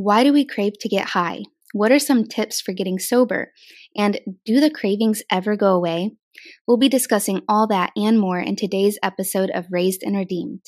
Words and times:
Why 0.00 0.22
do 0.22 0.32
we 0.32 0.44
crave 0.44 0.78
to 0.78 0.88
get 0.88 1.08
high? 1.08 1.42
What 1.72 1.90
are 1.90 1.98
some 1.98 2.24
tips 2.24 2.60
for 2.60 2.72
getting 2.72 3.00
sober? 3.00 3.52
And 3.96 4.20
do 4.44 4.60
the 4.60 4.70
cravings 4.70 5.24
ever 5.28 5.56
go 5.56 5.74
away? 5.74 6.12
We'll 6.68 6.76
be 6.76 6.88
discussing 6.88 7.42
all 7.48 7.66
that 7.66 7.90
and 7.96 8.16
more 8.16 8.38
in 8.38 8.54
today's 8.54 8.96
episode 9.02 9.50
of 9.50 9.66
Raised 9.72 10.04
and 10.04 10.16
Redeemed. 10.16 10.60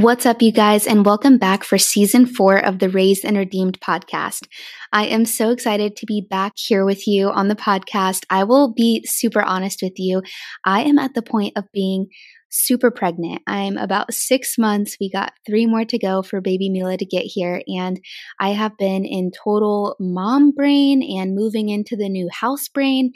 What's 0.00 0.26
up, 0.26 0.42
you 0.42 0.52
guys, 0.52 0.86
and 0.86 1.04
welcome 1.04 1.38
back 1.38 1.64
for 1.64 1.76
season 1.76 2.24
four 2.24 2.56
of 2.56 2.78
the 2.78 2.88
Raised 2.88 3.24
and 3.24 3.36
Redeemed 3.36 3.80
podcast. 3.80 4.46
I 4.92 5.06
am 5.06 5.24
so 5.24 5.50
excited 5.50 5.96
to 5.96 6.06
be 6.06 6.20
back 6.20 6.52
here 6.54 6.84
with 6.84 7.08
you 7.08 7.30
on 7.30 7.48
the 7.48 7.56
podcast. 7.56 8.24
I 8.30 8.44
will 8.44 8.72
be 8.72 9.04
super 9.06 9.42
honest 9.42 9.82
with 9.82 9.94
you. 9.96 10.22
I 10.64 10.82
am 10.82 11.00
at 11.00 11.14
the 11.14 11.22
point 11.22 11.54
of 11.56 11.64
being 11.72 12.10
super 12.50 12.90
pregnant. 12.90 13.42
I'm 13.46 13.76
about 13.76 14.12
six 14.12 14.56
months. 14.58 14.96
We 15.00 15.10
got 15.10 15.32
three 15.46 15.66
more 15.66 15.84
to 15.84 15.98
go 15.98 16.22
for 16.22 16.40
baby 16.40 16.70
Mila 16.70 16.96
to 16.96 17.04
get 17.04 17.24
here. 17.24 17.62
And 17.66 18.00
I 18.40 18.50
have 18.50 18.76
been 18.78 19.04
in 19.04 19.30
total 19.32 19.96
mom 20.00 20.52
brain 20.52 21.02
and 21.02 21.34
moving 21.34 21.68
into 21.68 21.96
the 21.96 22.08
new 22.08 22.28
house 22.32 22.68
brain. 22.68 23.12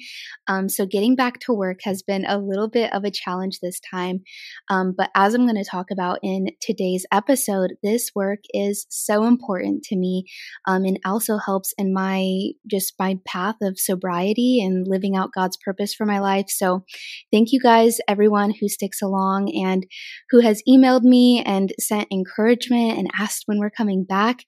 Um, 0.49 0.69
so 0.69 0.87
getting 0.87 1.17
back 1.17 1.41
to 1.41 1.53
work 1.53 1.81
has 1.85 2.03
been 2.03 2.25
a 2.27 2.39
little 2.39 2.69
bit 2.69 2.93
of 2.93 3.05
a 3.05 3.11
challenge 3.11 3.61
this 3.61 3.81
time. 3.81 4.21
Um, 4.69 4.95
but 4.97 5.11
as 5.15 5.35
I'm 5.35 5.47
going 5.47 5.63
to 5.63 5.69
talk 5.69 5.91
about 5.91 6.19
in 6.23 6.49
today's 6.61 7.07
episode, 7.11 7.73
this 7.83 8.11
work 8.15 8.41
is 8.53 8.87
so 8.91 9.25
important 9.25 9.83
to 9.85 9.97
me 9.97 10.25
um, 10.67 10.85
and 10.85 10.99
also 11.05 11.39
helps 11.39 11.73
in 11.79 11.93
my 11.93 12.51
just 12.71 12.95
my 12.99 13.19
path 13.27 13.57
of 13.63 13.79
sobriety 13.79 14.61
and 14.63 14.87
living 14.87 15.17
out 15.17 15.33
God's 15.35 15.57
purpose 15.65 15.95
for 15.95 16.05
my 16.05 16.19
life. 16.19 16.47
So 16.49 16.85
thank 17.33 17.53
you 17.53 17.61
guys, 17.61 17.99
everyone 18.09 18.53
who 18.61 18.69
sticks 18.69 19.01
along 19.01 19.22
along 19.23 19.53
and 19.55 19.87
who 20.31 20.41
has 20.41 20.63
emailed 20.69 21.03
me 21.03 21.43
and 21.45 21.73
sent 21.79 22.09
encouragement 22.13 22.99
and 22.99 23.11
asked 23.19 23.45
when 23.47 23.59
we're 23.59 23.71
coming 23.71 24.05
back. 24.05 24.45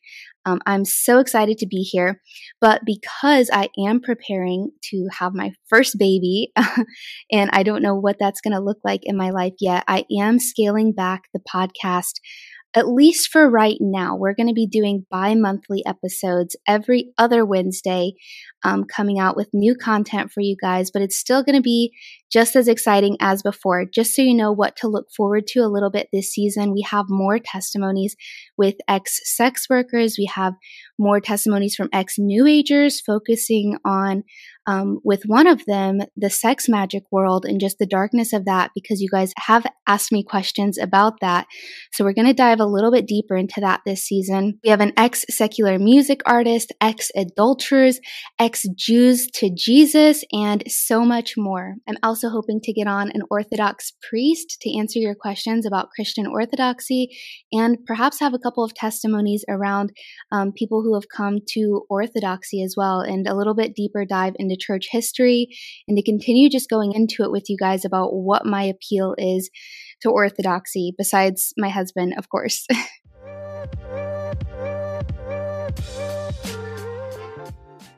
Um, 0.46 0.60
I'm 0.66 0.84
so 0.84 1.20
excited 1.20 1.56
to 1.58 1.66
be 1.66 1.78
here. 1.78 2.20
But 2.60 2.82
because 2.84 3.48
I 3.52 3.68
am 3.78 4.00
preparing 4.00 4.70
to 4.90 5.08
have 5.18 5.32
my 5.34 5.52
first 5.68 5.98
baby, 5.98 6.52
and 7.32 7.50
I 7.52 7.62
don't 7.62 7.82
know 7.82 7.94
what 7.94 8.16
that's 8.20 8.40
going 8.40 8.52
to 8.52 8.60
look 8.60 8.78
like 8.84 9.00
in 9.04 9.16
my 9.16 9.30
life 9.30 9.54
yet, 9.58 9.84
I 9.88 10.04
am 10.20 10.38
scaling 10.38 10.92
back 10.92 11.22
the 11.32 11.40
podcast 11.40 12.14
at 12.74 12.88
least 12.88 13.28
for 13.28 13.48
right 13.48 13.76
now, 13.80 14.16
we're 14.16 14.34
going 14.34 14.48
to 14.48 14.54
be 14.54 14.66
doing 14.66 15.06
bi 15.08 15.34
monthly 15.34 15.84
episodes 15.86 16.56
every 16.66 17.12
other 17.16 17.44
Wednesday, 17.44 18.14
um, 18.64 18.84
coming 18.84 19.18
out 19.18 19.36
with 19.36 19.48
new 19.52 19.76
content 19.76 20.32
for 20.32 20.40
you 20.40 20.56
guys, 20.60 20.90
but 20.90 21.00
it's 21.00 21.16
still 21.16 21.44
going 21.44 21.54
to 21.54 21.62
be 21.62 21.92
just 22.32 22.56
as 22.56 22.66
exciting 22.66 23.16
as 23.20 23.42
before. 23.42 23.84
Just 23.84 24.14
so 24.14 24.22
you 24.22 24.34
know 24.34 24.50
what 24.50 24.74
to 24.76 24.88
look 24.88 25.06
forward 25.16 25.46
to 25.48 25.60
a 25.60 25.70
little 25.70 25.90
bit 25.90 26.08
this 26.12 26.32
season, 26.32 26.72
we 26.72 26.82
have 26.82 27.06
more 27.08 27.38
testimonies 27.38 28.16
with 28.58 28.74
ex 28.88 29.20
sex 29.36 29.68
workers, 29.70 30.16
we 30.18 30.26
have 30.26 30.54
more 30.98 31.20
testimonies 31.20 31.76
from 31.76 31.88
ex 31.92 32.18
New 32.18 32.46
Agers 32.46 33.00
focusing 33.00 33.78
on 33.84 34.24
um, 34.66 35.00
with 35.04 35.22
one 35.26 35.46
of 35.46 35.64
them, 35.66 36.00
the 36.16 36.30
sex 36.30 36.68
magic 36.68 37.04
world 37.10 37.44
and 37.44 37.60
just 37.60 37.78
the 37.78 37.86
darkness 37.86 38.32
of 38.32 38.44
that, 38.44 38.70
because 38.74 39.00
you 39.00 39.08
guys 39.10 39.32
have 39.38 39.66
asked 39.86 40.12
me 40.12 40.22
questions 40.22 40.78
about 40.78 41.20
that. 41.20 41.46
So 41.92 42.04
we're 42.04 42.14
going 42.14 42.26
to 42.26 42.34
dive 42.34 42.60
a 42.60 42.66
little 42.66 42.90
bit 42.90 43.06
deeper 43.06 43.36
into 43.36 43.60
that 43.60 43.80
this 43.84 44.02
season. 44.02 44.58
We 44.64 44.70
have 44.70 44.80
an 44.80 44.92
ex 44.96 45.24
secular 45.30 45.78
music 45.78 46.20
artist, 46.26 46.72
ex 46.80 47.10
adulterers, 47.16 48.00
ex 48.38 48.66
Jews 48.74 49.28
to 49.34 49.50
Jesus, 49.54 50.24
and 50.32 50.62
so 50.66 51.04
much 51.04 51.34
more. 51.36 51.74
I'm 51.88 51.98
also 52.02 52.28
hoping 52.28 52.60
to 52.62 52.72
get 52.72 52.86
on 52.86 53.10
an 53.10 53.22
Orthodox 53.30 53.92
priest 54.08 54.58
to 54.62 54.78
answer 54.78 54.98
your 54.98 55.14
questions 55.14 55.66
about 55.66 55.90
Christian 55.90 56.26
orthodoxy 56.26 57.08
and 57.52 57.78
perhaps 57.86 58.20
have 58.20 58.34
a 58.34 58.38
couple 58.38 58.64
of 58.64 58.74
testimonies 58.74 59.44
around 59.48 59.92
um, 60.32 60.52
people 60.52 60.82
who 60.82 60.94
have 60.94 61.08
come 61.14 61.38
to 61.50 61.82
orthodoxy 61.88 62.62
as 62.62 62.74
well 62.76 63.00
and 63.00 63.26
a 63.26 63.34
little 63.34 63.54
bit 63.54 63.74
deeper 63.74 64.04
dive 64.04 64.34
into 64.38 64.53
church 64.56 64.88
history 64.90 65.48
and 65.88 65.96
to 65.96 66.02
continue 66.02 66.48
just 66.48 66.70
going 66.70 66.92
into 66.92 67.22
it 67.22 67.30
with 67.30 67.48
you 67.48 67.56
guys 67.58 67.84
about 67.84 68.10
what 68.10 68.46
my 68.46 68.62
appeal 68.62 69.14
is 69.18 69.50
to 70.02 70.10
orthodoxy, 70.10 70.92
besides 70.96 71.52
my 71.56 71.68
husband, 71.68 72.14
of 72.18 72.28
course. 72.28 72.66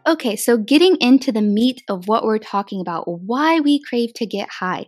Okay, 0.08 0.36
so 0.36 0.56
getting 0.56 0.96
into 1.00 1.32
the 1.32 1.42
meat 1.42 1.82
of 1.88 2.06
what 2.06 2.22
we're 2.22 2.38
talking 2.38 2.80
about, 2.80 3.08
why 3.08 3.58
we 3.58 3.82
crave 3.82 4.14
to 4.14 4.24
get 4.24 4.48
high. 4.48 4.86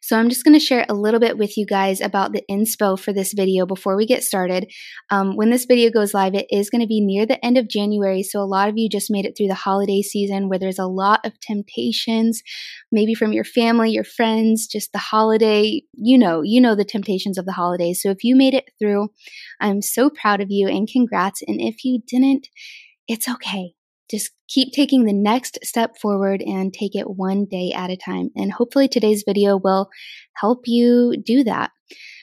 So 0.00 0.18
I'm 0.18 0.30
just 0.30 0.42
going 0.42 0.54
to 0.54 0.64
share 0.64 0.86
a 0.88 0.94
little 0.94 1.20
bit 1.20 1.36
with 1.36 1.58
you 1.58 1.66
guys 1.66 2.00
about 2.00 2.32
the 2.32 2.42
inspo 2.50 2.98
for 2.98 3.12
this 3.12 3.34
video 3.34 3.66
before 3.66 3.94
we 3.94 4.06
get 4.06 4.22
started. 4.22 4.72
Um, 5.10 5.36
when 5.36 5.50
this 5.50 5.66
video 5.66 5.90
goes 5.90 6.14
live, 6.14 6.34
it 6.34 6.46
is 6.50 6.70
going 6.70 6.80
to 6.80 6.86
be 6.86 7.02
near 7.02 7.26
the 7.26 7.44
end 7.44 7.58
of 7.58 7.68
January. 7.68 8.22
So 8.22 8.40
a 8.40 8.48
lot 8.48 8.70
of 8.70 8.78
you 8.78 8.88
just 8.88 9.10
made 9.10 9.26
it 9.26 9.34
through 9.36 9.48
the 9.48 9.54
holiday 9.54 10.00
season 10.00 10.48
where 10.48 10.58
there's 10.58 10.78
a 10.78 10.86
lot 10.86 11.20
of 11.26 11.38
temptations, 11.40 12.42
maybe 12.90 13.12
from 13.12 13.34
your 13.34 13.44
family, 13.44 13.90
your 13.90 14.04
friends, 14.04 14.66
just 14.66 14.92
the 14.92 14.98
holiday. 14.98 15.82
You 15.92 16.16
know, 16.16 16.40
you 16.40 16.62
know 16.62 16.74
the 16.74 16.86
temptations 16.86 17.36
of 17.36 17.44
the 17.44 17.52
holidays. 17.52 18.00
So 18.00 18.08
if 18.08 18.24
you 18.24 18.34
made 18.34 18.54
it 18.54 18.70
through, 18.78 19.08
I'm 19.60 19.82
so 19.82 20.08
proud 20.08 20.40
of 20.40 20.46
you 20.48 20.68
and 20.68 20.88
congrats. 20.90 21.42
And 21.46 21.60
if 21.60 21.84
you 21.84 22.00
didn't, 22.08 22.48
it's 23.06 23.28
okay 23.28 23.74
just 24.10 24.32
keep 24.48 24.72
taking 24.72 25.04
the 25.04 25.12
next 25.12 25.58
step 25.62 25.96
forward 26.00 26.42
and 26.42 26.72
take 26.72 26.94
it 26.94 27.08
one 27.08 27.46
day 27.50 27.72
at 27.74 27.90
a 27.90 27.96
time. 27.96 28.30
And 28.36 28.52
hopefully 28.52 28.88
today's 28.88 29.24
video 29.26 29.56
will 29.56 29.88
help 30.34 30.62
you 30.66 31.14
do 31.24 31.44
that. 31.44 31.70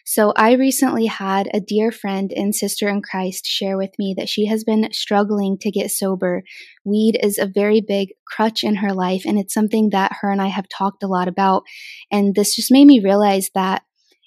So 0.06 0.34
I 0.36 0.53
recently 0.53 1.06
had 1.06 1.50
a 1.53 1.59
dear 1.59 1.91
friend 1.91 2.34
and 2.36 2.56
sister 2.56 2.90
in 2.90 3.02
Christ 3.02 3.46
share 3.46 3.78
with 3.78 3.91
me 4.00 4.16
that 4.18 4.30
she 4.30 4.47
has 4.47 4.64
been 4.64 4.90
struggling 4.91 5.58
to 5.62 5.72
get 5.72 5.91
sober. 5.91 6.44
Weed 6.84 7.20
is 7.22 7.38
a 7.38 7.46
very 7.46 7.81
big 7.81 8.09
crutch 8.28 8.64
in 8.64 8.75
her 8.75 8.94
life 8.94 9.24
and 9.25 9.38
it's 9.38 9.53
something 9.53 9.90
that 9.91 10.18
her 10.22 10.31
and 10.31 10.41
I 10.41 10.47
have 10.47 10.68
talked 10.70 11.03
a 11.03 11.08
lot 11.08 11.28
about. 11.28 11.64
And 12.12 12.34
this 12.36 12.56
just 12.56 12.72
made 12.72 12.86
me 12.86 13.00
realize 13.03 13.52
that 13.53 13.84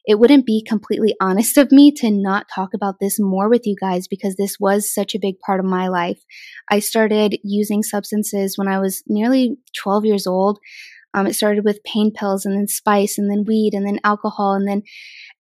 it 0.07 0.19
wouldn't 0.19 0.45
be 0.45 0.63
completely 0.67 1.15
honest 1.21 1.57
of 1.57 1.73
me 1.73 1.91
to 1.93 2.11
not 2.11 2.47
talk 2.55 2.75
about 2.75 2.97
this 3.01 3.19
more 3.19 3.49
with 3.49 3.67
you 3.67 3.75
guys 3.81 4.07
because 4.07 4.37
this 4.37 4.61
was 4.61 4.93
such 4.93 5.15
a 5.15 5.19
big 5.19 5.39
part 5.41 5.61
of 5.61 5.67
my 5.67 5.89
life. 5.89 6.21
I 6.71 6.81
started 6.81 7.39
using 7.43 7.83
substances 7.83 8.59
when 8.59 8.69
I 8.69 8.79
was 8.79 9.03
nearly 9.07 9.57
12 9.83 10.05
years 10.05 10.27
old. 10.27 10.59
Um, 11.15 11.27
it 11.27 11.35
started 11.35 11.65
with 11.65 11.85
pain 11.85 12.13
pills 12.13 12.45
and 12.45 12.57
then 12.57 12.67
spice 12.67 13.19
and 13.19 13.31
then 13.31 13.45
weed 13.47 13.73
and 13.73 13.87
then 13.87 14.01
alcohol 14.05 14.55
and 14.55 14.69
then 14.69 14.83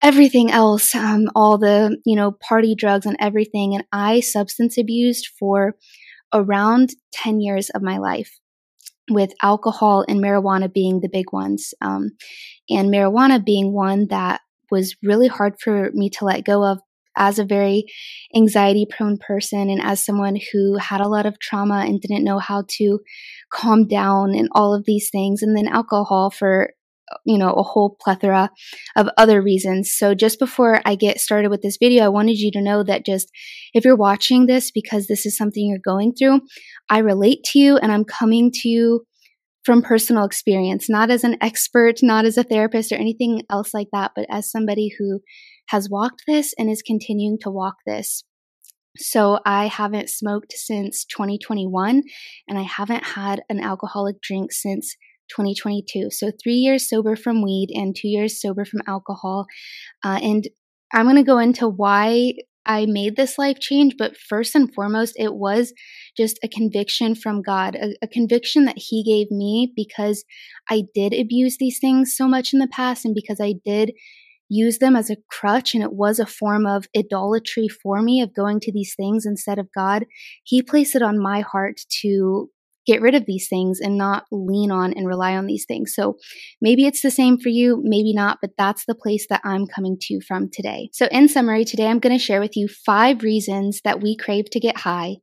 everything 0.02 0.52
else, 0.52 0.94
um, 0.94 1.30
all 1.36 1.58
the, 1.58 1.98
you 2.06 2.16
know, 2.16 2.32
party 2.32 2.76
drugs 2.76 3.06
and 3.06 3.18
everything. 3.20 3.74
And 3.74 3.84
I 3.92 4.20
substance 4.20 4.78
abused 4.78 5.30
for 5.40 5.76
around 6.32 6.92
10 7.12 7.42
years 7.42 7.70
of 7.72 7.82
my 7.82 7.98
life 7.98 8.40
with 9.10 9.34
alcohol 9.42 10.06
and 10.08 10.24
marijuana 10.24 10.72
being 10.72 11.02
the 11.02 11.10
big 11.10 11.34
ones. 11.34 11.74
Um, 11.82 12.12
and 12.70 12.90
marijuana 12.90 13.44
being 13.44 13.74
one 13.74 14.08
that 14.08 14.42
was 14.74 14.96
really 15.04 15.28
hard 15.28 15.54
for 15.64 15.92
me 15.94 16.10
to 16.10 16.26
let 16.26 16.44
go 16.44 16.66
of 16.66 16.80
as 17.16 17.38
a 17.38 17.46
very 17.46 17.86
anxiety 18.36 18.88
prone 18.90 19.18
person 19.18 19.70
and 19.70 19.82
as 19.82 20.04
someone 20.04 20.36
who 20.52 20.78
had 20.78 21.00
a 21.00 21.08
lot 21.08 21.28
of 21.28 21.40
trauma 21.40 21.86
and 21.88 22.02
didn't 22.02 22.24
know 22.24 22.40
how 22.40 22.64
to 22.68 23.00
calm 23.52 23.88
down 23.88 24.34
and 24.34 24.50
all 24.54 24.74
of 24.74 24.86
these 24.86 25.10
things 25.12 25.44
and 25.44 25.56
then 25.56 25.68
alcohol 25.68 26.32
for 26.32 26.72
you 27.26 27.38
know 27.38 27.52
a 27.54 27.62
whole 27.62 27.96
plethora 28.02 28.50
of 28.96 29.10
other 29.18 29.42
reasons. 29.42 29.94
So 29.94 30.16
just 30.16 30.40
before 30.40 30.82
i 30.86 30.96
get 30.96 31.20
started 31.20 31.52
with 31.52 31.62
this 31.62 31.78
video 31.78 32.06
i 32.06 32.16
wanted 32.18 32.38
you 32.40 32.50
to 32.52 32.62
know 32.62 32.84
that 32.84 33.06
just 33.06 33.30
if 33.74 33.86
you're 33.86 33.96
watching 33.96 34.48
this 34.48 34.72
because 34.72 35.06
this 35.06 35.26
is 35.26 35.38
something 35.38 35.68
you're 35.68 35.94
going 35.94 36.14
through 36.18 36.40
i 36.90 36.98
relate 37.00 37.44
to 37.44 37.60
you 37.60 37.78
and 37.78 37.92
i'm 37.92 38.06
coming 38.06 38.52
to 38.52 38.70
you 38.70 39.06
from 39.64 39.82
personal 39.82 40.26
experience, 40.26 40.90
not 40.90 41.10
as 41.10 41.24
an 41.24 41.38
expert, 41.42 42.00
not 42.02 42.26
as 42.26 42.38
a 42.38 42.44
therapist 42.44 42.92
or 42.92 42.96
anything 42.96 43.44
else 43.50 43.74
like 43.74 43.88
that, 43.94 44.12
but 44.16 44.26
as 44.30 44.52
somebody 44.52 44.92
who 44.98 45.22
has 45.70 45.90
walked 45.90 46.24
this 46.28 46.54
and 46.58 46.70
is 46.70 46.82
continuing 46.82 47.38
to 47.42 47.50
walk 47.50 47.76
this. 47.86 48.24
So 48.98 49.40
I 49.46 49.68
haven't 49.68 50.10
smoked 50.10 50.54
since 50.54 51.06
2021 51.06 52.04
and 52.48 52.60
I 52.60 52.64
haven't 52.64 53.04
had 53.04 53.42
an 53.50 53.60
alcoholic 53.60 54.22
drink 54.22 54.52
since 54.52 54.96
2022. 55.30 56.10
So 56.12 56.32
three 56.32 56.56
years 56.56 56.88
sober 56.88 57.16
from 57.16 57.42
weed 57.42 57.70
and 57.74 57.96
two 57.96 58.08
years 58.08 58.40
sober 58.40 58.66
from 58.66 58.82
alcohol. 58.86 59.48
Uh, 60.04 60.20
and 60.22 60.48
I'm 60.94 61.06
going 61.06 61.16
to 61.16 61.24
go 61.24 61.40
into 61.40 61.68
why 61.68 62.34
I 62.66 62.86
made 62.86 63.16
this 63.16 63.38
life 63.38 63.60
change, 63.60 63.96
but 63.98 64.18
first 64.18 64.56
and 64.56 64.74
foremost, 64.74 65.14
it 65.18 65.36
was 65.36 65.74
just 66.16 66.40
a 66.44 66.48
conviction 66.48 67.16
from 67.16 67.42
God, 67.42 67.76
a, 67.76 67.94
a, 68.02 68.08
conviction 68.08 68.66
that 68.66 68.78
He 68.78 69.04
gave 69.04 69.30
me 69.32 69.72
because 69.76 70.24
I 70.70 70.84
did 70.94 71.14
abuse 71.14 71.58
these 71.60 71.80
things 71.80 72.16
so 72.16 72.28
much 72.28 72.54
in 72.54 72.60
the 72.60 72.68
past 72.68 73.06
and 73.06 73.16
because 73.16 73.40
I 73.42 73.56
did 73.66 73.92
use 74.50 74.78
them 74.78 74.96
as 74.96 75.10
a 75.10 75.18
crutch 75.30 75.74
and 75.74 75.84
it 75.84 75.94
was 75.94 76.20
a 76.20 76.26
form 76.26 76.66
of 76.66 76.86
idolatry 76.96 77.68
for 77.68 78.02
me 78.02 78.22
of 78.22 78.36
going 78.36 78.60
to 78.62 78.72
these 78.72 78.94
things 78.96 79.26
instead 79.26 79.58
of 79.58 79.68
God. 79.76 80.06
He 80.44 80.62
placed 80.62 80.96
it 80.96 81.02
on 81.02 81.22
my 81.22 81.42
heart 81.42 81.82
to 82.02 82.50
get 82.86 83.02
rid 83.02 83.16
of 83.16 83.26
these 83.26 83.48
things 83.48 83.80
and 83.80 83.98
not 83.98 84.26
lean 84.32 84.72
on 84.72 84.94
and 84.94 85.08
rely 85.08 85.36
on 85.36 85.46
these 85.46 85.66
things. 85.66 85.94
So 85.96 86.18
maybe 86.62 86.86
it's 86.86 87.02
the 87.02 87.12
same 87.12 87.38
for 87.38 87.50
you, 87.50 87.82
maybe 87.84 88.14
not, 88.14 88.40
but 88.42 88.52
that's 88.58 88.86
the 88.86 88.96
place 88.96 89.26
that 89.30 89.42
I'm 89.44 89.68
coming 89.68 89.98
to 90.02 90.20
from 90.28 90.50
today. 90.52 90.90
So, 90.94 91.08
in 91.12 91.28
summary, 91.28 91.66
today 91.66 91.88
I'm 91.88 92.00
going 92.00 92.18
to 92.18 92.24
share 92.24 92.40
with 92.40 92.56
you 92.56 92.68
five 92.68 93.24
reasons 93.24 93.82
that 93.84 94.02
we 94.02 94.16
crave 94.16 94.50
to 94.52 94.60
get 94.60 94.78
high 94.78 95.18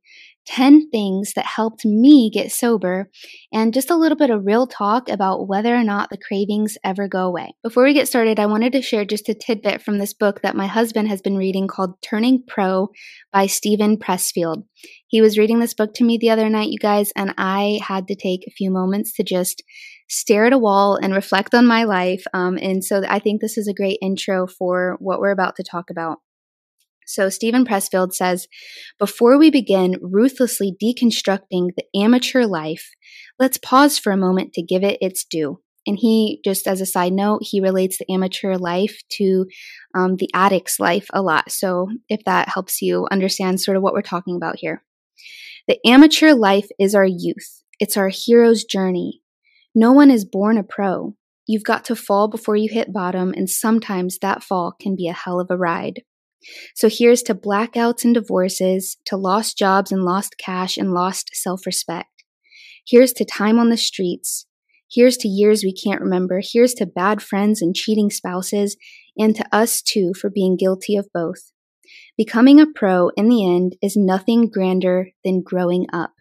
10 0.45 0.89
things 0.89 1.33
that 1.35 1.45
helped 1.45 1.85
me 1.85 2.29
get 2.29 2.51
sober, 2.51 3.09
and 3.53 3.73
just 3.73 3.89
a 3.89 3.95
little 3.95 4.17
bit 4.17 4.29
of 4.29 4.45
real 4.45 4.67
talk 4.67 5.09
about 5.09 5.47
whether 5.47 5.75
or 5.75 5.83
not 5.83 6.09
the 6.09 6.17
cravings 6.17 6.77
ever 6.83 7.07
go 7.07 7.27
away. 7.27 7.53
Before 7.63 7.83
we 7.83 7.93
get 7.93 8.07
started, 8.07 8.39
I 8.39 8.47
wanted 8.47 8.73
to 8.73 8.81
share 8.81 9.05
just 9.05 9.29
a 9.29 9.33
tidbit 9.33 9.81
from 9.81 9.97
this 9.97 10.13
book 10.13 10.41
that 10.41 10.55
my 10.55 10.67
husband 10.67 11.07
has 11.09 11.21
been 11.21 11.37
reading 11.37 11.67
called 11.67 12.01
Turning 12.01 12.43
Pro 12.47 12.89
by 13.31 13.45
Steven 13.45 13.97
Pressfield. 13.97 14.63
He 15.07 15.21
was 15.21 15.37
reading 15.37 15.59
this 15.59 15.73
book 15.73 15.93
to 15.95 16.03
me 16.03 16.17
the 16.17 16.29
other 16.31 16.49
night, 16.49 16.69
you 16.69 16.79
guys, 16.79 17.11
and 17.15 17.33
I 17.37 17.79
had 17.83 18.07
to 18.07 18.15
take 18.15 18.45
a 18.47 18.51
few 18.51 18.71
moments 18.71 19.13
to 19.13 19.23
just 19.23 19.63
stare 20.09 20.45
at 20.45 20.53
a 20.53 20.57
wall 20.57 20.97
and 21.01 21.13
reflect 21.13 21.53
on 21.53 21.65
my 21.65 21.85
life. 21.85 22.23
Um, 22.33 22.57
and 22.61 22.83
so 22.83 23.01
I 23.07 23.19
think 23.19 23.39
this 23.39 23.57
is 23.57 23.67
a 23.67 23.73
great 23.73 23.97
intro 24.01 24.45
for 24.45 24.97
what 24.99 25.19
we're 25.19 25.31
about 25.31 25.55
to 25.55 25.63
talk 25.63 25.89
about. 25.89 26.19
So, 27.05 27.29
Steven 27.29 27.65
Pressfield 27.65 28.13
says 28.13 28.47
Before 28.99 29.37
we 29.37 29.49
begin 29.49 29.97
ruthlessly 30.01 30.75
deconstructing 30.81 31.69
the 31.75 31.85
amateur 31.95 32.45
life, 32.45 32.89
let's 33.39 33.57
pause 33.57 33.97
for 33.97 34.11
a 34.11 34.17
moment 34.17 34.53
to 34.53 34.63
give 34.63 34.83
it 34.83 34.97
its 35.01 35.25
due. 35.25 35.61
And 35.87 35.97
he, 35.97 36.39
just 36.45 36.67
as 36.67 36.79
a 36.79 36.85
side 36.85 37.13
note, 37.13 37.39
he 37.41 37.59
relates 37.59 37.97
the 37.97 38.11
amateur 38.13 38.55
life 38.55 39.01
to 39.13 39.47
um, 39.95 40.17
the 40.17 40.29
addict's 40.33 40.79
life 40.79 41.07
a 41.11 41.21
lot. 41.21 41.51
So, 41.51 41.87
if 42.07 42.23
that 42.25 42.49
helps 42.49 42.81
you 42.81 43.07
understand 43.11 43.59
sort 43.59 43.77
of 43.77 43.83
what 43.83 43.93
we're 43.93 44.01
talking 44.01 44.35
about 44.35 44.57
here, 44.57 44.83
the 45.67 45.79
amateur 45.85 46.33
life 46.33 46.67
is 46.79 46.93
our 46.95 47.05
youth, 47.05 47.63
it's 47.79 47.97
our 47.97 48.09
hero's 48.09 48.63
journey. 48.63 49.21
No 49.73 49.91
one 49.91 50.11
is 50.11 50.25
born 50.25 50.57
a 50.57 50.63
pro. 50.63 51.15
You've 51.47 51.63
got 51.63 51.85
to 51.85 51.95
fall 51.95 52.29
before 52.29 52.55
you 52.55 52.69
hit 52.71 52.93
bottom, 52.93 53.33
and 53.35 53.49
sometimes 53.49 54.19
that 54.19 54.43
fall 54.43 54.73
can 54.79 54.95
be 54.95 55.07
a 55.07 55.13
hell 55.13 55.39
of 55.39 55.47
a 55.49 55.57
ride. 55.57 56.03
So 56.75 56.89
here's 56.89 57.21
to 57.23 57.35
blackouts 57.35 58.03
and 58.03 58.13
divorces, 58.13 58.97
to 59.05 59.17
lost 59.17 59.57
jobs 59.57 59.91
and 59.91 60.03
lost 60.03 60.37
cash 60.37 60.77
and 60.77 60.93
lost 60.93 61.29
self 61.33 61.65
respect. 61.65 62.09
Here's 62.85 63.13
to 63.13 63.25
time 63.25 63.59
on 63.59 63.69
the 63.69 63.77
streets. 63.77 64.47
Here's 64.91 65.17
to 65.17 65.27
years 65.27 65.63
we 65.63 65.73
can't 65.73 66.01
remember. 66.01 66.41
Here's 66.43 66.73
to 66.75 66.85
bad 66.85 67.21
friends 67.21 67.61
and 67.61 67.75
cheating 67.75 68.09
spouses, 68.09 68.75
and 69.17 69.35
to 69.35 69.45
us 69.51 69.81
too 69.81 70.13
for 70.19 70.29
being 70.29 70.57
guilty 70.57 70.95
of 70.95 71.07
both. 71.13 71.51
Becoming 72.17 72.59
a 72.59 72.67
pro 72.67 73.09
in 73.15 73.29
the 73.29 73.45
end 73.45 73.75
is 73.81 73.95
nothing 73.95 74.49
grander 74.49 75.09
than 75.23 75.43
growing 75.43 75.87
up. 75.93 76.11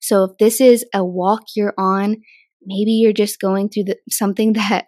So 0.00 0.24
if 0.24 0.38
this 0.38 0.60
is 0.60 0.84
a 0.92 1.04
walk 1.04 1.42
you're 1.54 1.74
on, 1.78 2.16
maybe 2.64 2.92
you're 2.92 3.12
just 3.12 3.40
going 3.40 3.68
through 3.68 3.84
the, 3.84 3.96
something 4.10 4.52
that 4.54 4.86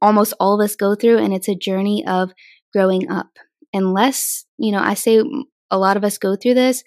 almost 0.00 0.32
all 0.40 0.58
of 0.58 0.64
us 0.64 0.76
go 0.76 0.94
through, 0.94 1.18
and 1.18 1.34
it's 1.34 1.48
a 1.48 1.54
journey 1.54 2.04
of 2.06 2.32
growing 2.72 3.10
up 3.10 3.38
unless, 3.74 4.46
you 4.56 4.72
know, 4.72 4.78
I 4.78 4.94
say 4.94 5.22
a 5.70 5.78
lot 5.78 5.98
of 5.98 6.04
us 6.04 6.16
go 6.16 6.36
through 6.36 6.54
this, 6.54 6.82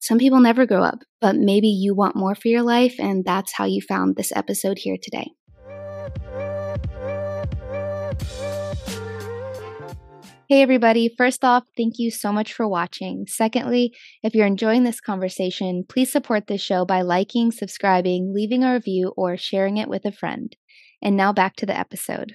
some 0.00 0.18
people 0.18 0.40
never 0.40 0.66
grow 0.66 0.82
up, 0.82 0.98
but 1.20 1.36
maybe 1.36 1.68
you 1.68 1.94
want 1.94 2.16
more 2.16 2.34
for 2.34 2.48
your 2.48 2.62
life, 2.62 2.96
and 2.98 3.24
that's 3.24 3.52
how 3.54 3.64
you 3.64 3.80
found 3.80 4.16
this 4.16 4.32
episode 4.34 4.78
here 4.78 4.96
today. 5.00 5.30
Hey, 10.46 10.60
everybody. 10.60 11.08
First 11.16 11.42
off, 11.42 11.64
thank 11.74 11.94
you 11.98 12.10
so 12.10 12.30
much 12.30 12.52
for 12.52 12.68
watching. 12.68 13.24
Secondly, 13.26 13.94
if 14.22 14.34
you're 14.34 14.46
enjoying 14.46 14.84
this 14.84 15.00
conversation, 15.00 15.84
please 15.88 16.12
support 16.12 16.48
this 16.48 16.60
show 16.60 16.84
by 16.84 17.00
liking, 17.00 17.50
subscribing, 17.50 18.32
leaving 18.34 18.62
a 18.62 18.74
review, 18.74 19.14
or 19.16 19.38
sharing 19.38 19.78
it 19.78 19.88
with 19.88 20.04
a 20.04 20.12
friend. 20.12 20.54
And 21.02 21.16
now 21.16 21.32
back 21.32 21.56
to 21.56 21.66
the 21.66 21.76
episode. 21.76 22.34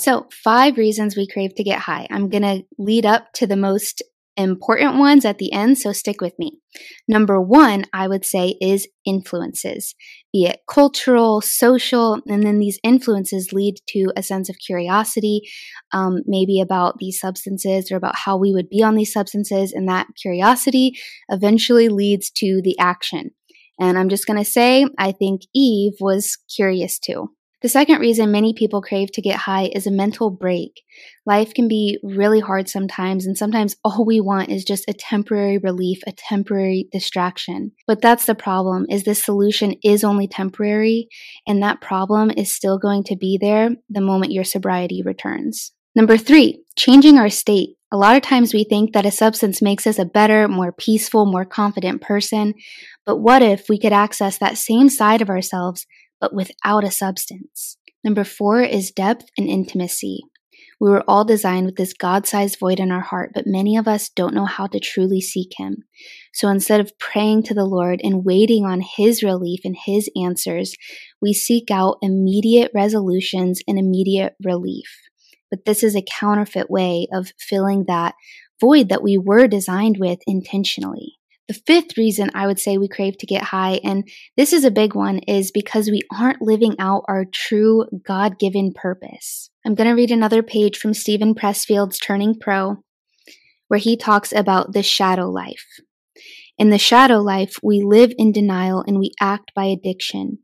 So, 0.00 0.28
five 0.32 0.78
reasons 0.78 1.14
we 1.14 1.26
crave 1.26 1.54
to 1.56 1.62
get 1.62 1.80
high. 1.80 2.06
I'm 2.10 2.30
going 2.30 2.42
to 2.42 2.62
lead 2.78 3.04
up 3.04 3.34
to 3.34 3.46
the 3.46 3.54
most 3.54 4.02
important 4.34 4.96
ones 4.96 5.26
at 5.26 5.36
the 5.36 5.52
end, 5.52 5.76
so 5.76 5.92
stick 5.92 6.22
with 6.22 6.32
me. 6.38 6.58
Number 7.06 7.38
one, 7.38 7.84
I 7.92 8.08
would 8.08 8.24
say, 8.24 8.56
is 8.62 8.88
influences, 9.04 9.94
be 10.32 10.44
it 10.44 10.60
cultural, 10.66 11.42
social, 11.42 12.14
and 12.26 12.42
then 12.42 12.60
these 12.60 12.78
influences 12.82 13.52
lead 13.52 13.74
to 13.90 14.10
a 14.16 14.22
sense 14.22 14.48
of 14.48 14.56
curiosity, 14.64 15.42
um, 15.92 16.22
maybe 16.24 16.62
about 16.62 16.96
these 16.96 17.20
substances 17.20 17.92
or 17.92 17.96
about 17.96 18.16
how 18.16 18.38
we 18.38 18.54
would 18.54 18.70
be 18.70 18.82
on 18.82 18.94
these 18.94 19.12
substances, 19.12 19.70
and 19.70 19.86
that 19.86 20.06
curiosity 20.18 20.92
eventually 21.28 21.90
leads 21.90 22.30
to 22.36 22.62
the 22.64 22.78
action. 22.78 23.32
And 23.78 23.98
I'm 23.98 24.08
just 24.08 24.26
going 24.26 24.38
to 24.42 24.50
say, 24.50 24.86
I 24.96 25.12
think 25.12 25.42
Eve 25.54 25.96
was 26.00 26.38
curious 26.56 26.98
too. 26.98 27.28
The 27.62 27.68
second 27.68 28.00
reason 28.00 28.30
many 28.30 28.54
people 28.54 28.80
crave 28.80 29.12
to 29.12 29.20
get 29.20 29.36
high 29.36 29.70
is 29.74 29.86
a 29.86 29.90
mental 29.90 30.30
break. 30.30 30.82
Life 31.26 31.52
can 31.52 31.68
be 31.68 31.98
really 32.02 32.40
hard 32.40 32.70
sometimes, 32.70 33.26
and 33.26 33.36
sometimes 33.36 33.76
all 33.84 34.04
we 34.06 34.20
want 34.20 34.48
is 34.48 34.64
just 34.64 34.88
a 34.88 34.94
temporary 34.94 35.58
relief, 35.58 35.98
a 36.06 36.12
temporary 36.12 36.88
distraction. 36.90 37.72
But 37.86 38.00
that's 38.00 38.24
the 38.24 38.34
problem 38.34 38.86
is 38.88 39.04
this 39.04 39.22
solution 39.22 39.74
is 39.84 40.04
only 40.04 40.26
temporary, 40.26 41.08
and 41.46 41.62
that 41.62 41.82
problem 41.82 42.30
is 42.30 42.50
still 42.50 42.78
going 42.78 43.04
to 43.04 43.16
be 43.16 43.36
there 43.38 43.70
the 43.90 44.00
moment 44.00 44.32
your 44.32 44.44
sobriety 44.44 45.02
returns. 45.04 45.72
Number 45.94 46.16
three, 46.16 46.62
changing 46.76 47.18
our 47.18 47.28
state. 47.28 47.76
A 47.92 47.96
lot 47.96 48.14
of 48.14 48.22
times 48.22 48.54
we 48.54 48.62
think 48.62 48.92
that 48.92 49.04
a 49.04 49.10
substance 49.10 49.60
makes 49.60 49.86
us 49.86 49.98
a 49.98 50.04
better, 50.04 50.46
more 50.46 50.70
peaceful, 50.70 51.26
more 51.26 51.44
confident 51.44 52.00
person. 52.00 52.54
But 53.04 53.16
what 53.16 53.42
if 53.42 53.68
we 53.68 53.80
could 53.80 53.92
access 53.92 54.38
that 54.38 54.56
same 54.56 54.88
side 54.88 55.20
of 55.20 55.28
ourselves 55.28 55.86
but 56.20 56.34
without 56.34 56.84
a 56.84 56.90
substance. 56.90 57.76
Number 58.04 58.24
four 58.24 58.62
is 58.62 58.90
depth 58.90 59.26
and 59.36 59.48
intimacy. 59.48 60.20
We 60.80 60.88
were 60.88 61.04
all 61.06 61.26
designed 61.26 61.66
with 61.66 61.76
this 61.76 61.92
God 61.92 62.26
sized 62.26 62.58
void 62.58 62.80
in 62.80 62.90
our 62.90 63.02
heart, 63.02 63.32
but 63.34 63.46
many 63.46 63.76
of 63.76 63.86
us 63.86 64.08
don't 64.08 64.34
know 64.34 64.46
how 64.46 64.66
to 64.68 64.80
truly 64.80 65.20
seek 65.20 65.52
Him. 65.58 65.84
So 66.32 66.48
instead 66.48 66.80
of 66.80 66.98
praying 66.98 67.42
to 67.44 67.54
the 67.54 67.66
Lord 67.66 68.00
and 68.02 68.24
waiting 68.24 68.64
on 68.64 68.80
His 68.80 69.22
relief 69.22 69.60
and 69.64 69.76
His 69.76 70.10
answers, 70.16 70.74
we 71.20 71.34
seek 71.34 71.70
out 71.70 71.98
immediate 72.00 72.70
resolutions 72.74 73.60
and 73.68 73.78
immediate 73.78 74.34
relief. 74.42 74.90
But 75.50 75.66
this 75.66 75.82
is 75.82 75.94
a 75.94 76.02
counterfeit 76.02 76.70
way 76.70 77.08
of 77.12 77.32
filling 77.38 77.84
that 77.88 78.14
void 78.58 78.88
that 78.88 79.02
we 79.02 79.18
were 79.18 79.48
designed 79.48 79.96
with 79.98 80.20
intentionally. 80.26 81.19
The 81.50 81.60
fifth 81.66 81.98
reason 81.98 82.30
I 82.32 82.46
would 82.46 82.60
say 82.60 82.78
we 82.78 82.86
crave 82.86 83.18
to 83.18 83.26
get 83.26 83.42
high, 83.42 83.80
and 83.82 84.08
this 84.36 84.52
is 84.52 84.62
a 84.62 84.70
big 84.70 84.94
one, 84.94 85.18
is 85.26 85.50
because 85.50 85.90
we 85.90 86.02
aren't 86.16 86.40
living 86.40 86.76
out 86.78 87.02
our 87.08 87.24
true 87.24 87.86
God 88.06 88.38
given 88.38 88.72
purpose. 88.72 89.50
I'm 89.66 89.74
going 89.74 89.88
to 89.88 89.96
read 89.96 90.12
another 90.12 90.44
page 90.44 90.78
from 90.78 90.94
Steven 90.94 91.34
Pressfield's 91.34 91.98
Turning 91.98 92.36
Pro, 92.40 92.76
where 93.66 93.80
he 93.80 93.96
talks 93.96 94.32
about 94.32 94.74
the 94.74 94.84
shadow 94.84 95.28
life. 95.28 95.66
In 96.56 96.70
the 96.70 96.78
shadow 96.78 97.18
life, 97.18 97.56
we 97.64 97.82
live 97.82 98.12
in 98.16 98.30
denial 98.30 98.84
and 98.86 99.00
we 99.00 99.10
act 99.20 99.50
by 99.52 99.64
addiction. 99.64 100.38